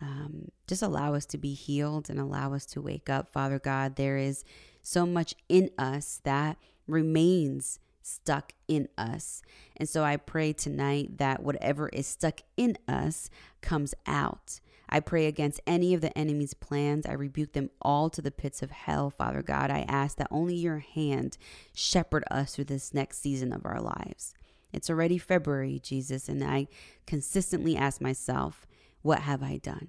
um, 0.01 0.53
just 0.69 0.83
allow 0.83 1.15
us 1.15 1.27
to 1.27 1.37
be 1.37 1.53
healed 1.53 2.09
and 2.09 2.21
allow 2.21 2.55
us 2.55 2.65
to 2.67 2.81
wake 2.81 3.11
up. 3.11 3.33
Father 3.33 3.59
God, 3.59 3.97
there 3.97 4.17
is 4.17 4.45
so 4.85 5.05
much 5.05 5.35
in 5.49 5.71
us 5.79 6.21
that 6.23 6.59
remains 6.87 7.81
stuck 8.03 8.53
in 8.69 8.87
us. 8.97 9.43
And 9.77 9.89
so 9.89 10.05
I 10.05 10.17
pray 10.17 10.53
tonight 10.53 11.19
that 11.19 11.43
whatever 11.43 11.89
is 11.89 12.07
stuck 12.07 12.43
in 12.57 12.79
us 12.87 13.31
comes 13.63 13.97
out. 14.07 14.61
I 14.93 14.99
pray 14.99 15.27
against 15.27 15.61
any 15.69 15.95
of 15.95 16.01
the 16.01 16.17
enemy's 16.19 16.53
plans. 16.53 17.07
I 17.07 17.13
rebuke 17.13 17.53
them 17.53 17.71
all 17.81 18.11
to 18.11 18.21
the 18.21 18.33
pits 18.33 18.61
of 18.61 18.73
hell, 18.73 19.09
Father 19.09 19.41
God. 19.41 19.71
I 19.71 19.85
ask 19.89 20.17
that 20.17 20.27
only 20.33 20.57
your 20.57 20.81
hand 20.81 21.39
shepherd 21.73 22.25
us 22.29 22.55
through 22.55 22.65
this 22.65 22.93
next 22.93 23.23
season 23.23 23.53
of 23.53 23.65
our 23.65 23.81
lives. 23.81 24.35
It's 24.73 24.91
already 24.91 25.17
February, 25.17 25.79
Jesus, 25.81 26.29
and 26.29 26.43
I 26.43 26.67
consistently 27.07 27.77
ask 27.77 28.01
myself, 28.01 28.67
what 29.03 29.21
have 29.21 29.45
I 29.45 29.59
done? 29.59 29.89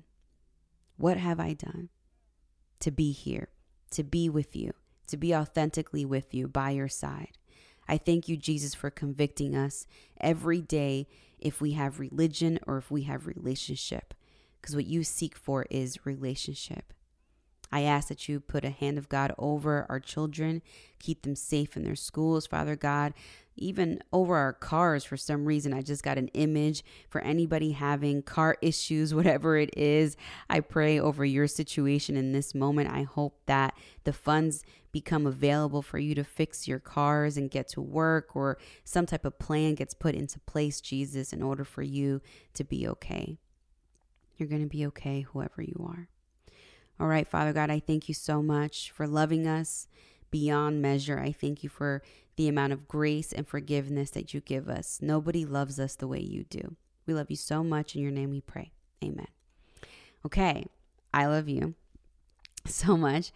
What 0.98 1.18
have 1.18 1.40
I 1.40 1.54
done 1.54 1.90
to 2.80 2.92
be 2.92 3.12
here, 3.12 3.50
to 3.92 4.04
be 4.04 4.30
with 4.30 4.56
you, 4.56 4.74
to 5.08 5.18
be 5.18 5.36
authentically 5.36 6.06
with 6.06 6.34
you 6.34 6.48
by 6.48 6.72
your 6.72 6.88
side? 6.88 7.40
I 7.88 7.98
thank 7.98 8.30
you, 8.30 8.38
Jesus, 8.38 8.76
for 8.76 8.92
convicting 8.92 9.56
us 9.56 9.88
every 10.20 10.62
day 10.62 11.08
if 11.40 11.60
we 11.60 11.72
have 11.72 12.00
religion 12.00 12.60
or 12.68 12.78
if 12.78 12.92
we 12.92 13.04
have 13.04 13.26
relationship 13.26 14.14
because 14.62 14.76
what 14.76 14.86
you 14.86 15.04
seek 15.04 15.36
for 15.36 15.66
is 15.70 16.06
relationship. 16.06 16.94
I 17.72 17.84
ask 17.84 18.10
that 18.10 18.28
you 18.28 18.40
put 18.40 18.66
a 18.66 18.70
hand 18.70 18.98
of 18.98 19.08
God 19.08 19.34
over 19.38 19.86
our 19.88 20.00
children, 20.00 20.62
keep 21.00 21.22
them 21.22 21.36
safe 21.36 21.78
in 21.78 21.84
their 21.84 21.96
schools, 21.96 22.46
Father 22.46 22.76
God, 22.76 23.14
even 23.56 24.02
over 24.12 24.36
our 24.36 24.52
cars 24.52 25.06
for 25.06 25.16
some 25.16 25.46
reason. 25.46 25.74
I 25.74 25.82
just 25.82 26.04
got 26.04 26.18
an 26.18 26.28
image 26.30 26.84
for 27.10 27.22
anybody 27.22 27.72
having 27.72 28.24
car 28.24 28.58
issues, 28.62 29.14
whatever 29.14 29.58
it 29.58 29.76
is. 29.78 30.18
I 30.50 30.60
pray 30.60 31.00
over 31.00 31.24
your 31.24 31.48
situation 31.48 32.18
in 32.18 32.34
this 32.34 32.54
moment. 32.54 32.92
I 32.92 33.04
hope 33.04 33.40
that 33.46 33.74
the 34.04 34.14
funds 34.14 34.64
become 34.92 35.26
available 35.26 35.82
for 35.82 35.98
you 35.98 36.14
to 36.16 36.24
fix 36.26 36.68
your 36.68 36.80
cars 36.80 37.38
and 37.38 37.50
get 37.50 37.70
to 37.70 37.82
work, 37.82 38.36
or 38.36 38.58
some 38.84 39.06
type 39.06 39.24
of 39.24 39.40
plan 39.40 39.76
gets 39.76 39.94
put 39.94 40.16
into 40.16 40.40
place, 40.42 40.82
Jesus, 40.82 41.32
in 41.32 41.42
order 41.42 41.64
for 41.64 41.82
you 41.82 42.22
to 42.54 42.66
be 42.66 42.86
okay. 42.86 43.38
You're 44.42 44.50
going 44.50 44.64
to 44.64 44.68
be 44.68 44.88
okay, 44.88 45.22
whoever 45.22 45.62
you 45.62 45.86
are. 45.88 46.10
All 47.00 47.06
right, 47.06 47.28
Father 47.28 47.54
God, 47.54 47.70
I 47.70 47.80
thank 47.80 48.10
you 48.10 48.16
so 48.16 48.42
much 48.42 48.90
for 48.90 49.06
loving 49.06 49.46
us 49.46 49.88
beyond 50.32 50.82
measure. 50.82 51.20
I 51.20 51.32
thank 51.32 51.62
you 51.62 51.70
for 51.70 52.02
the 52.38 52.48
amount 52.48 52.74
of 52.74 52.88
grace 52.88 53.32
and 53.32 53.48
forgiveness 53.48 54.10
that 54.10 54.34
you 54.34 54.42
give 54.42 54.68
us. 54.68 54.98
Nobody 55.00 55.46
loves 55.46 55.80
us 55.80 55.94
the 55.94 56.08
way 56.08 56.22
you 56.22 56.44
do. 56.46 56.76
We 57.06 57.14
love 57.14 57.30
you 57.30 57.36
so 57.36 57.64
much. 57.64 57.96
In 57.96 58.02
your 58.02 58.12
name 58.12 58.32
we 58.32 58.42
pray. 58.42 58.72
Amen. 59.04 59.28
Okay, 60.26 60.66
I 61.14 61.28
love 61.28 61.48
you 61.48 61.76
so 62.66 62.98
much. 62.98 63.32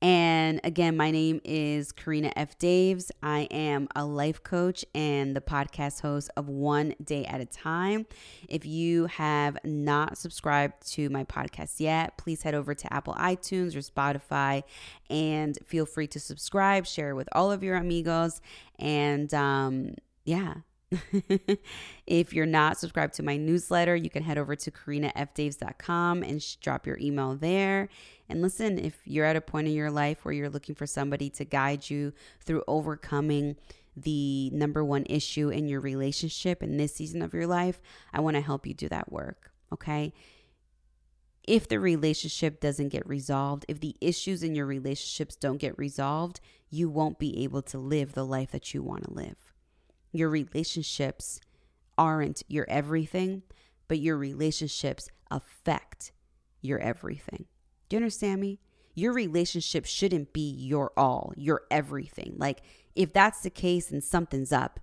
And 0.00 0.60
again, 0.62 0.96
my 0.96 1.10
name 1.10 1.40
is 1.44 1.90
Karina 1.90 2.32
F. 2.36 2.56
Daves. 2.58 3.10
I 3.20 3.48
am 3.50 3.88
a 3.96 4.04
life 4.04 4.44
coach 4.44 4.84
and 4.94 5.34
the 5.34 5.40
podcast 5.40 6.02
host 6.02 6.30
of 6.36 6.48
One 6.48 6.94
Day 7.02 7.24
at 7.24 7.40
a 7.40 7.46
Time. 7.46 8.06
If 8.48 8.64
you 8.64 9.06
have 9.06 9.58
not 9.64 10.16
subscribed 10.16 10.86
to 10.92 11.10
my 11.10 11.24
podcast 11.24 11.80
yet, 11.80 12.16
please 12.16 12.42
head 12.42 12.54
over 12.54 12.74
to 12.76 12.92
Apple 12.92 13.14
iTunes 13.14 13.74
or 13.74 13.80
Spotify 13.80 14.62
and 15.10 15.58
feel 15.66 15.84
free 15.84 16.06
to 16.08 16.20
subscribe, 16.20 16.86
share 16.86 17.16
with 17.16 17.28
all 17.32 17.50
of 17.50 17.64
your 17.64 17.74
amigos. 17.74 18.40
And 18.78 19.34
um, 19.34 19.94
yeah, 20.24 20.54
if 22.06 22.32
you're 22.32 22.46
not 22.46 22.78
subscribed 22.78 23.14
to 23.14 23.22
my 23.22 23.36
newsletter, 23.36 23.94
you 23.94 24.08
can 24.08 24.22
head 24.22 24.38
over 24.38 24.56
to 24.56 24.70
karinafdaves.com 24.70 26.22
and 26.22 26.42
sh- 26.42 26.56
drop 26.56 26.86
your 26.86 26.98
email 26.98 27.34
there. 27.36 27.88
And 28.28 28.40
listen, 28.40 28.78
if 28.78 28.98
you're 29.04 29.24
at 29.24 29.36
a 29.36 29.40
point 29.40 29.68
in 29.68 29.74
your 29.74 29.90
life 29.90 30.24
where 30.24 30.32
you're 30.32 30.50
looking 30.50 30.74
for 30.74 30.86
somebody 30.86 31.30
to 31.30 31.44
guide 31.44 31.88
you 31.88 32.12
through 32.44 32.64
overcoming 32.66 33.56
the 33.96 34.50
number 34.50 34.84
one 34.84 35.04
issue 35.06 35.48
in 35.48 35.68
your 35.68 35.80
relationship 35.80 36.62
in 36.62 36.76
this 36.76 36.94
season 36.94 37.22
of 37.22 37.34
your 37.34 37.46
life, 37.46 37.80
I 38.12 38.20
want 38.20 38.36
to 38.36 38.42
help 38.42 38.66
you 38.66 38.74
do 38.74 38.88
that 38.88 39.12
work. 39.12 39.50
Okay. 39.72 40.12
If 41.46 41.68
the 41.68 41.80
relationship 41.80 42.60
doesn't 42.60 42.90
get 42.90 43.06
resolved, 43.06 43.64
if 43.68 43.80
the 43.80 43.96
issues 44.00 44.42
in 44.42 44.54
your 44.54 44.66
relationships 44.66 45.34
don't 45.34 45.56
get 45.56 45.78
resolved, 45.78 46.40
you 46.70 46.90
won't 46.90 47.18
be 47.18 47.42
able 47.42 47.62
to 47.62 47.78
live 47.78 48.12
the 48.12 48.26
life 48.26 48.50
that 48.50 48.74
you 48.74 48.82
want 48.82 49.04
to 49.04 49.12
live. 49.12 49.54
Your 50.12 50.28
relationships 50.28 51.40
aren't 51.96 52.42
your 52.48 52.66
everything, 52.68 53.42
but 53.88 53.98
your 53.98 54.16
relationships 54.16 55.08
affect 55.30 56.12
your 56.60 56.78
everything. 56.78 57.46
Do 57.88 57.96
you 57.96 57.98
understand 57.98 58.40
me? 58.40 58.60
Your 58.94 59.12
relationship 59.12 59.84
shouldn't 59.84 60.32
be 60.32 60.50
your 60.50 60.92
all, 60.96 61.32
your 61.36 61.62
everything. 61.70 62.34
Like, 62.36 62.62
if 62.96 63.12
that's 63.12 63.42
the 63.42 63.50
case 63.50 63.90
and 63.90 64.02
something's 64.02 64.52
up, 64.52 64.80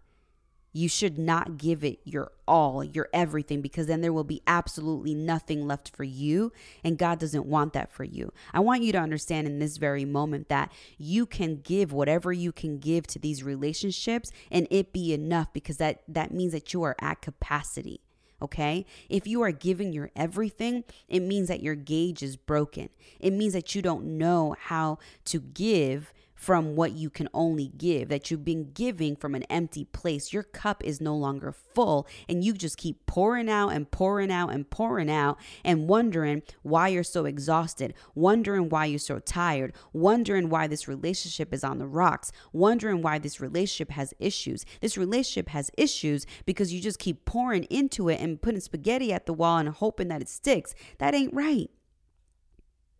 you 0.75 0.89
should 0.89 1.17
not 1.17 1.57
give 1.57 1.85
it 1.85 1.99
your 2.03 2.33
all, 2.45 2.83
your 2.83 3.07
everything, 3.13 3.61
because 3.61 3.87
then 3.87 4.01
there 4.01 4.11
will 4.11 4.25
be 4.25 4.41
absolutely 4.45 5.15
nothing 5.15 5.65
left 5.65 5.95
for 5.95 6.03
you. 6.03 6.51
And 6.83 6.97
God 6.97 7.17
doesn't 7.17 7.45
want 7.45 7.71
that 7.71 7.93
for 7.93 8.03
you. 8.03 8.33
I 8.53 8.59
want 8.59 8.83
you 8.83 8.91
to 8.91 8.97
understand 8.97 9.47
in 9.47 9.59
this 9.59 9.77
very 9.77 10.03
moment 10.03 10.49
that 10.49 10.73
you 10.97 11.25
can 11.25 11.61
give 11.61 11.93
whatever 11.93 12.33
you 12.33 12.51
can 12.51 12.77
give 12.77 13.07
to 13.07 13.19
these 13.19 13.41
relationships 13.41 14.31
and 14.51 14.67
it 14.69 14.91
be 14.91 15.13
enough 15.13 15.53
because 15.53 15.77
that, 15.77 16.01
that 16.09 16.33
means 16.33 16.51
that 16.51 16.73
you 16.73 16.83
are 16.83 16.97
at 16.99 17.21
capacity. 17.21 18.01
Okay. 18.41 18.85
If 19.07 19.25
you 19.25 19.41
are 19.43 19.51
giving 19.51 19.93
your 19.93 20.11
everything, 20.13 20.83
it 21.07 21.21
means 21.21 21.47
that 21.47 21.63
your 21.63 21.75
gauge 21.75 22.21
is 22.21 22.35
broken. 22.35 22.89
It 23.21 23.31
means 23.31 23.53
that 23.53 23.75
you 23.75 23.81
don't 23.81 24.17
know 24.17 24.57
how 24.59 24.99
to 25.25 25.39
give 25.39 26.11
from 26.45 26.75
what 26.75 26.91
you 26.91 27.09
can 27.09 27.27
only 27.33 27.69
give, 27.75 28.07
that 28.07 28.29
you've 28.29 28.45
been 28.45 28.69
giving 28.71 29.15
from 29.15 29.33
an 29.33 29.41
empty 29.49 29.83
place. 29.83 30.31
Your 30.31 30.43
cup 30.43 30.83
is 30.83 31.01
no 31.01 31.15
longer 31.15 31.51
full, 31.51 32.05
and 32.29 32.43
you 32.43 32.53
just 32.53 32.77
keep 32.77 33.03
pouring 33.07 33.49
out 33.49 33.69
and 33.69 33.89
pouring 33.89 34.31
out 34.31 34.49
and 34.49 34.69
pouring 34.69 35.09
out 35.09 35.39
and 35.63 35.89
wondering 35.89 36.43
why 36.61 36.89
you're 36.89 37.03
so 37.03 37.25
exhausted, 37.25 37.95
wondering 38.13 38.69
why 38.69 38.85
you're 38.85 38.99
so 38.99 39.17
tired, 39.17 39.73
wondering 39.91 40.47
why 40.47 40.67
this 40.67 40.87
relationship 40.87 41.51
is 41.51 41.63
on 41.63 41.79
the 41.79 41.87
rocks, 41.87 42.31
wondering 42.53 43.01
why 43.01 43.17
this 43.17 43.41
relationship 43.41 43.89
has 43.89 44.13
issues. 44.19 44.67
This 44.81 44.99
relationship 44.99 45.49
has 45.49 45.71
issues 45.79 46.27
because 46.45 46.71
you 46.71 46.79
just 46.79 46.99
keep 46.99 47.25
pouring 47.25 47.63
into 47.71 48.07
it 48.07 48.21
and 48.21 48.39
putting 48.39 48.61
spaghetti 48.61 49.11
at 49.11 49.25
the 49.25 49.33
wall 49.33 49.57
and 49.57 49.69
hoping 49.69 50.09
that 50.09 50.21
it 50.21 50.29
sticks. 50.29 50.75
That 50.99 51.15
ain't 51.15 51.33
right. 51.33 51.71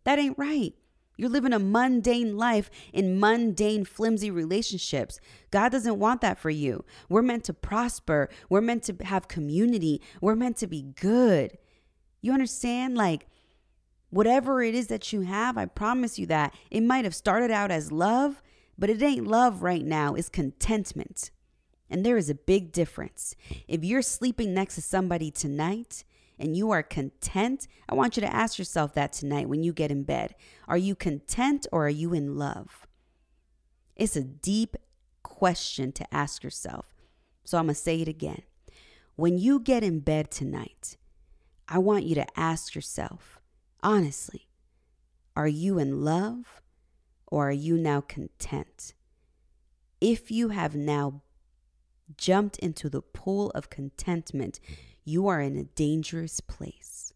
That 0.02 0.18
ain't 0.18 0.36
right. 0.36 0.74
You're 1.16 1.30
living 1.30 1.52
a 1.52 1.58
mundane 1.58 2.36
life 2.36 2.70
in 2.92 3.18
mundane, 3.18 3.84
flimsy 3.84 4.30
relationships. 4.30 5.18
God 5.50 5.72
doesn't 5.72 5.98
want 5.98 6.20
that 6.20 6.38
for 6.38 6.50
you. 6.50 6.84
We're 7.08 7.22
meant 7.22 7.44
to 7.44 7.54
prosper. 7.54 8.28
We're 8.48 8.60
meant 8.60 8.82
to 8.84 8.96
have 9.04 9.28
community. 9.28 10.02
We're 10.20 10.36
meant 10.36 10.56
to 10.58 10.66
be 10.66 10.82
good. 10.82 11.56
You 12.20 12.32
understand? 12.32 12.96
Like, 12.96 13.26
Whatever 14.10 14.62
it 14.62 14.74
is 14.74 14.86
that 14.86 15.12
you 15.12 15.22
have, 15.22 15.58
I 15.58 15.66
promise 15.66 16.18
you 16.18 16.26
that 16.26 16.54
it 16.70 16.82
might 16.82 17.04
have 17.04 17.14
started 17.14 17.50
out 17.50 17.70
as 17.70 17.90
love, 17.90 18.40
but 18.78 18.90
it 18.90 19.02
ain't 19.02 19.26
love 19.26 19.62
right 19.62 19.84
now, 19.84 20.14
it's 20.14 20.28
contentment. 20.28 21.30
And 21.90 22.04
there 22.04 22.16
is 22.16 22.30
a 22.30 22.34
big 22.34 22.72
difference. 22.72 23.34
If 23.68 23.84
you're 23.84 24.02
sleeping 24.02 24.54
next 24.54 24.76
to 24.76 24.82
somebody 24.82 25.30
tonight 25.30 26.04
and 26.38 26.56
you 26.56 26.70
are 26.70 26.82
content, 26.82 27.66
I 27.88 27.94
want 27.94 28.16
you 28.16 28.20
to 28.20 28.34
ask 28.34 28.58
yourself 28.58 28.94
that 28.94 29.12
tonight 29.12 29.48
when 29.48 29.62
you 29.62 29.72
get 29.72 29.90
in 29.90 30.02
bed. 30.02 30.34
Are 30.68 30.76
you 30.76 30.94
content 30.94 31.66
or 31.72 31.86
are 31.86 31.90
you 31.90 32.12
in 32.12 32.36
love? 32.36 32.86
It's 33.94 34.16
a 34.16 34.22
deep 34.22 34.76
question 35.22 35.92
to 35.92 36.14
ask 36.14 36.44
yourself. 36.44 36.92
So 37.44 37.58
I'm 37.58 37.66
going 37.66 37.74
to 37.74 37.80
say 37.80 38.00
it 38.02 38.08
again. 38.08 38.42
When 39.14 39.38
you 39.38 39.60
get 39.60 39.82
in 39.82 40.00
bed 40.00 40.30
tonight, 40.30 40.96
I 41.68 41.78
want 41.78 42.04
you 42.04 42.14
to 42.16 42.26
ask 42.38 42.74
yourself, 42.74 43.40
honestly, 43.82 44.48
are 45.34 45.48
you 45.48 45.78
in 45.78 46.02
love 46.02 46.60
or 47.26 47.48
are 47.48 47.52
you 47.52 47.76
now 47.76 48.00
content? 48.02 48.94
If 50.00 50.30
you 50.30 50.50
have 50.50 50.74
now 50.76 51.22
jumped 52.16 52.58
into 52.58 52.88
the 52.88 53.02
pool 53.02 53.50
of 53.50 53.70
contentment, 53.70 54.60
you 55.06 55.28
are 55.28 55.40
in 55.40 55.56
a 55.56 55.64
dangerous 55.64 56.40
place. 56.40 57.14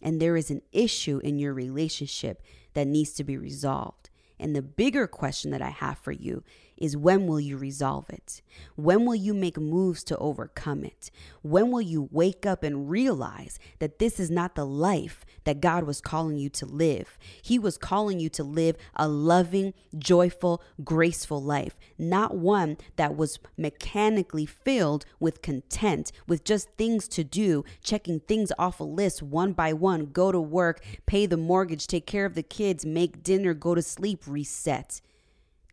And 0.00 0.20
there 0.20 0.36
is 0.36 0.50
an 0.50 0.62
issue 0.70 1.20
in 1.24 1.38
your 1.38 1.52
relationship 1.52 2.42
that 2.74 2.86
needs 2.86 3.12
to 3.14 3.24
be 3.24 3.36
resolved. 3.36 4.10
And 4.38 4.54
the 4.54 4.62
bigger 4.62 5.06
question 5.06 5.50
that 5.50 5.62
I 5.62 5.70
have 5.70 5.98
for 5.98 6.12
you 6.12 6.44
is 6.76 6.96
when 6.96 7.26
will 7.26 7.40
you 7.40 7.56
resolve 7.56 8.10
it? 8.10 8.42
When 8.76 9.04
will 9.04 9.14
you 9.14 9.34
make 9.34 9.58
moves 9.58 10.02
to 10.04 10.16
overcome 10.18 10.84
it? 10.84 11.10
When 11.42 11.70
will 11.70 11.80
you 11.80 12.08
wake 12.10 12.46
up 12.46 12.62
and 12.62 12.88
realize 12.90 13.58
that 13.78 13.98
this 13.98 14.18
is 14.18 14.30
not 14.30 14.54
the 14.54 14.66
life 14.66 15.24
that 15.44 15.60
God 15.60 15.84
was 15.84 16.00
calling 16.00 16.36
you 16.36 16.48
to 16.50 16.66
live? 16.66 17.18
He 17.42 17.58
was 17.58 17.76
calling 17.76 18.20
you 18.20 18.28
to 18.30 18.44
live 18.44 18.76
a 18.96 19.08
loving, 19.08 19.74
joyful, 19.96 20.62
graceful 20.82 21.42
life, 21.42 21.76
not 21.98 22.36
one 22.36 22.76
that 22.96 23.16
was 23.16 23.38
mechanically 23.56 24.46
filled 24.46 25.04
with 25.20 25.42
content, 25.42 26.12
with 26.26 26.44
just 26.44 26.70
things 26.76 27.08
to 27.08 27.24
do, 27.24 27.64
checking 27.82 28.20
things 28.20 28.52
off 28.58 28.80
a 28.80 28.84
list 28.84 29.22
one 29.22 29.52
by 29.52 29.72
one, 29.72 30.06
go 30.06 30.32
to 30.32 30.40
work, 30.40 30.84
pay 31.06 31.26
the 31.26 31.36
mortgage, 31.36 31.86
take 31.86 32.06
care 32.06 32.24
of 32.24 32.34
the 32.34 32.42
kids, 32.42 32.84
make 32.84 33.22
dinner, 33.22 33.54
go 33.54 33.74
to 33.74 33.82
sleep, 33.82 34.22
reset. 34.26 35.00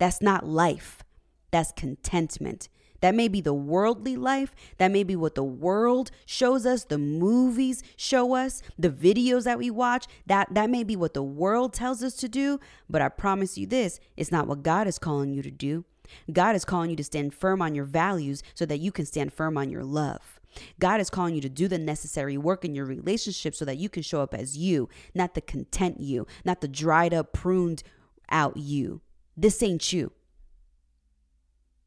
That's 0.02 0.20
not 0.20 0.48
life. 0.48 1.04
That's 1.52 1.72
contentment. 1.74 2.70
That 3.02 3.14
may 3.14 3.28
be 3.28 3.40
the 3.40 3.54
worldly 3.54 4.16
life. 4.16 4.56
That 4.80 4.90
may 4.90 5.04
be 5.04 5.16
what 5.16 5.36
the 5.36 5.44
world 5.44 6.10
shows 6.26 6.66
us, 6.66 6.86
the 6.86 6.98
movies 6.98 7.84
show 7.98 8.34
us, 8.34 8.64
the 8.80 8.90
videos 8.90 9.44
that 9.44 9.60
we 9.60 9.70
watch. 9.70 10.08
That 10.26 10.56
that 10.56 10.72
may 10.72 10.84
be 10.84 10.96
what 10.96 11.14
the 11.14 11.22
world 11.22 11.76
tells 11.76 12.02
us 12.02 12.16
to 12.16 12.28
do, 12.28 12.60
but 12.90 13.04
I 13.04 13.10
promise 13.10 13.60
you 13.60 13.68
this, 13.68 14.00
it's 14.18 14.32
not 14.32 14.48
what 14.48 14.64
God 14.64 14.88
is 14.88 14.98
calling 14.98 15.36
you 15.36 15.44
to 15.44 15.52
do. 15.52 15.86
God 16.34 16.56
is 16.56 16.66
calling 16.66 16.90
you 16.90 16.96
to 16.96 17.04
stand 17.04 17.36
firm 17.36 17.62
on 17.62 17.76
your 17.76 17.86
values 17.86 18.42
so 18.56 18.66
that 18.66 18.80
you 18.80 18.92
can 18.92 19.06
stand 19.06 19.32
firm 19.32 19.56
on 19.56 19.70
your 19.70 19.84
love. 19.84 20.40
God 20.80 21.00
is 21.00 21.12
calling 21.12 21.36
you 21.36 21.42
to 21.42 21.50
do 21.50 21.68
the 21.68 21.78
necessary 21.78 22.40
work 22.40 22.66
in 22.66 22.74
your 22.74 22.86
relationship 22.86 23.54
so 23.54 23.66
that 23.66 23.78
you 23.78 23.88
can 23.88 24.02
show 24.02 24.22
up 24.22 24.34
as 24.34 24.58
you, 24.58 24.90
not 25.14 25.36
the 25.36 25.42
content 25.42 26.00
you, 26.00 26.26
not 26.44 26.62
the 26.62 26.68
dried 26.68 27.14
up, 27.14 27.34
pruned 27.34 27.84
out 28.32 28.58
you. 28.58 29.02
This 29.36 29.62
ain't 29.64 29.92
you. 29.94 30.12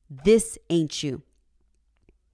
This 0.08 0.58
ain't 0.70 1.02
you. 1.02 1.22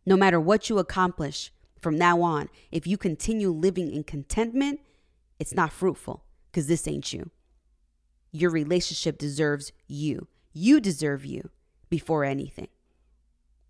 No 0.07 0.17
matter 0.17 0.41
what 0.41 0.69
you 0.69 0.79
accomplish 0.79 1.53
from 1.79 1.97
now 1.97 2.21
on, 2.23 2.49
if 2.71 2.87
you 2.87 2.97
continue 2.97 3.51
living 3.51 3.91
in 3.91 4.05
contentment, 4.05 4.81
it's 5.39 5.55
not 5.55 5.73
fruitful 5.73 6.25
because 6.51 6.67
this 6.67 6.87
ain't 6.87 7.13
you. 7.13 7.31
Your 8.33 8.51
relationship 8.51 9.19
deserves 9.19 9.73
you. 9.87 10.29
You 10.53 10.81
deserve 10.81 11.25
you 11.25 11.51
before 11.89 12.25
anything. 12.25 12.69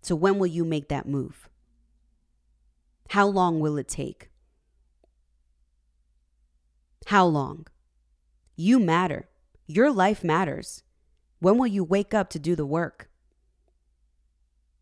So, 0.01 0.15
when 0.15 0.39
will 0.39 0.47
you 0.47 0.65
make 0.65 0.89
that 0.89 1.07
move? 1.07 1.47
How 3.09 3.27
long 3.27 3.59
will 3.59 3.77
it 3.77 3.87
take? 3.87 4.29
How 7.07 7.25
long? 7.25 7.67
You 8.55 8.79
matter. 8.79 9.27
Your 9.67 9.91
life 9.91 10.23
matters. 10.23 10.83
When 11.41 11.57
will 11.57 11.67
you 11.67 11.83
wake 11.83 12.13
up 12.13 12.29
to 12.29 12.39
do 12.39 12.55
the 12.55 12.65
work? 12.65 13.09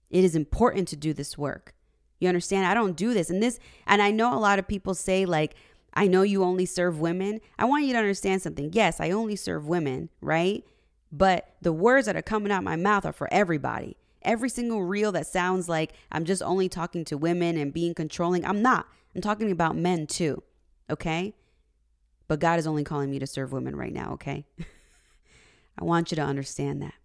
It 0.09 0.25
is 0.25 0.35
important 0.35 0.89
to 0.89 0.97
do 0.97 1.13
this 1.13 1.37
work. 1.37 1.73
You 2.19 2.27
understand? 2.27 2.65
I 2.65 2.73
don't 2.73 2.97
do 2.97 3.13
this. 3.13 3.29
And 3.29 3.41
this, 3.41 3.59
and 3.87 4.01
I 4.01 4.11
know 4.11 4.33
a 4.33 4.37
lot 4.37 4.59
of 4.59 4.67
people 4.67 4.93
say, 4.93 5.25
like, 5.25 5.55
I 5.93 6.07
know 6.07 6.21
you 6.21 6.43
only 6.43 6.65
serve 6.65 6.99
women. 6.99 7.39
I 7.57 7.63
want 7.63 7.85
you 7.85 7.93
to 7.93 7.99
understand 7.99 8.41
something. 8.41 8.71
Yes, 8.73 8.99
I 8.99 9.11
only 9.11 9.37
serve 9.37 9.67
women, 9.67 10.09
right? 10.19 10.65
But 11.13 11.55
the 11.61 11.71
words 11.71 12.05
that 12.07 12.17
are 12.17 12.21
coming 12.21 12.51
out 12.51 12.63
my 12.63 12.75
mouth 12.75 13.05
are 13.05 13.13
for 13.13 13.31
everybody. 13.31 13.95
Every 14.21 14.49
single 14.49 14.83
reel 14.83 15.13
that 15.13 15.27
sounds 15.27 15.69
like 15.69 15.93
I'm 16.11 16.25
just 16.25 16.43
only 16.43 16.67
talking 16.67 17.05
to 17.05 17.17
women 17.17 17.57
and 17.57 17.73
being 17.73 17.93
controlling, 17.93 18.43
I'm 18.43 18.61
not. 18.61 18.85
I'm 19.15 19.21
talking 19.21 19.49
about 19.49 19.77
men 19.77 20.07
too, 20.07 20.43
okay? 20.89 21.33
But 22.27 22.41
God 22.41 22.59
is 22.59 22.67
only 22.67 22.83
calling 22.83 23.09
me 23.09 23.17
to 23.19 23.27
serve 23.27 23.53
women 23.53 23.77
right 23.77 23.93
now, 23.93 24.11
okay? 24.13 24.45
I 25.79 25.85
want 25.85 26.11
you 26.11 26.15
to 26.15 26.21
understand 26.21 26.81
that. 26.81 26.95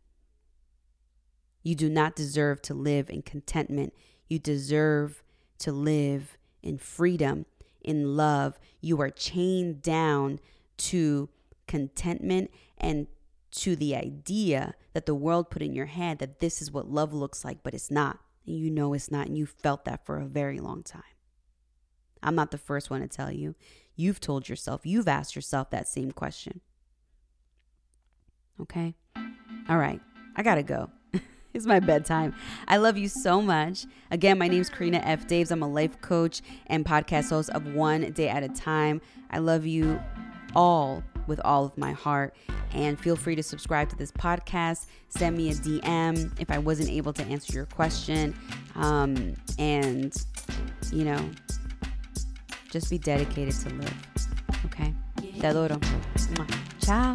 You 1.63 1.75
do 1.75 1.89
not 1.89 2.17
deserve 2.17 2.61
to 2.63 2.75
live 2.75 3.09
in 3.09 3.23
contentment. 3.23 3.95
You 4.29 4.39
deserve 4.39 5.23
to 5.59 5.73
live 5.73 6.37
in 6.63 6.79
freedom, 6.79 7.47
in 7.81 8.17
love. 8.17 8.59
You 8.81 9.01
are 9.01 9.11
chained 9.11 9.81
down 9.81 10.41
to 10.77 11.29
contentment 11.67 12.51
and 12.77 13.07
to 13.53 13.77
the 13.77 13.95
idea 13.95 14.75
that 14.93 15.07
the 15.07 15.15
world 15.15 15.51
put 15.51 15.63
in 15.63 15.75
your 15.75 15.87
head 15.87 16.19
that 16.19 16.41
this 16.41 16.61
is 16.61 16.73
what 16.73 16.91
love 16.91 17.15
looks 17.15 17.45
like, 17.45 17.63
but 17.63 17.75
it's 17.75 17.91
not. 17.91 18.19
And 18.47 18.59
you 18.59 18.71
know 18.71 18.93
it's 18.93 19.11
not, 19.11 19.29
and 19.29 19.39
you 19.39 19.47
felt 19.47 19.85
that 19.85 20.05
for 20.05 20.19
a 20.19 20.27
very 20.27 20.59
long 20.59 20.83
time. 20.83 21.03
I'm 22.23 22.35
not 22.35 22.51
the 22.51 22.59
first 22.59 22.91
one 22.91 23.01
to 23.01 23.09
tell 23.09 23.31
you. 23.31 23.55
You've 23.97 24.21
told 24.21 24.49
yourself, 24.49 24.85
you've 24.85 25.09
asked 25.09 25.37
yourself 25.37 25.71
that 25.71 25.87
same 25.87 26.11
question. 26.11 26.61
Okay. 28.61 28.95
All 29.69 29.79
right. 29.79 30.01
I 30.37 30.43
got 30.43 30.57
to 30.57 30.63
go. 30.63 30.91
it's 31.55 31.67
my 31.67 31.81
bedtime. 31.81 32.35
I 32.69 32.77
love 32.77 32.97
you 32.97 33.09
so 33.09 33.41
much. 33.41 33.87
Again, 34.11 34.39
my 34.39 34.49
name 34.49 34.61
is 34.61 34.69
Karina 34.69 34.99
F. 34.99 35.27
Daves. 35.27 35.51
I'm 35.51 35.63
a 35.63 35.69
life 35.69 36.01
coach 36.01 36.41
and 36.67 36.85
podcast 36.85 37.31
host 37.31 37.51
of 37.51 37.75
One 37.75 38.13
Day 38.13 38.29
at 38.29 38.43
a 38.43 38.49
Time. 38.49 39.01
I 39.31 39.39
love 39.39 39.67
you 39.67 40.01
all 40.55 41.03
with 41.27 41.41
all 41.45 41.65
of 41.65 41.77
my 41.79 41.93
heart. 41.93 42.35
And 42.73 42.99
feel 42.99 43.17
free 43.17 43.37
to 43.37 43.43
subscribe 43.43 43.89
to 43.91 43.97
this 43.97 44.13
podcast. 44.13 44.87
Send 45.09 45.37
me 45.37 45.51
a 45.51 45.55
DM 45.55 46.41
if 46.41 46.51
I 46.51 46.59
wasn't 46.59 46.91
able 46.91 47.13
to 47.15 47.25
answer 47.25 47.53
your 47.53 47.67
question. 47.67 48.37
Um, 48.75 49.35
and, 49.59 50.15
you 50.93 51.05
know, 51.05 51.31
just 52.71 52.91
be 52.91 52.99
dedicated 52.99 53.55
to 53.55 53.69
live. 53.71 53.95
Okay? 54.67 54.93
Te 55.21 55.41
adoro. 55.41 55.81
Ciao. 56.81 57.15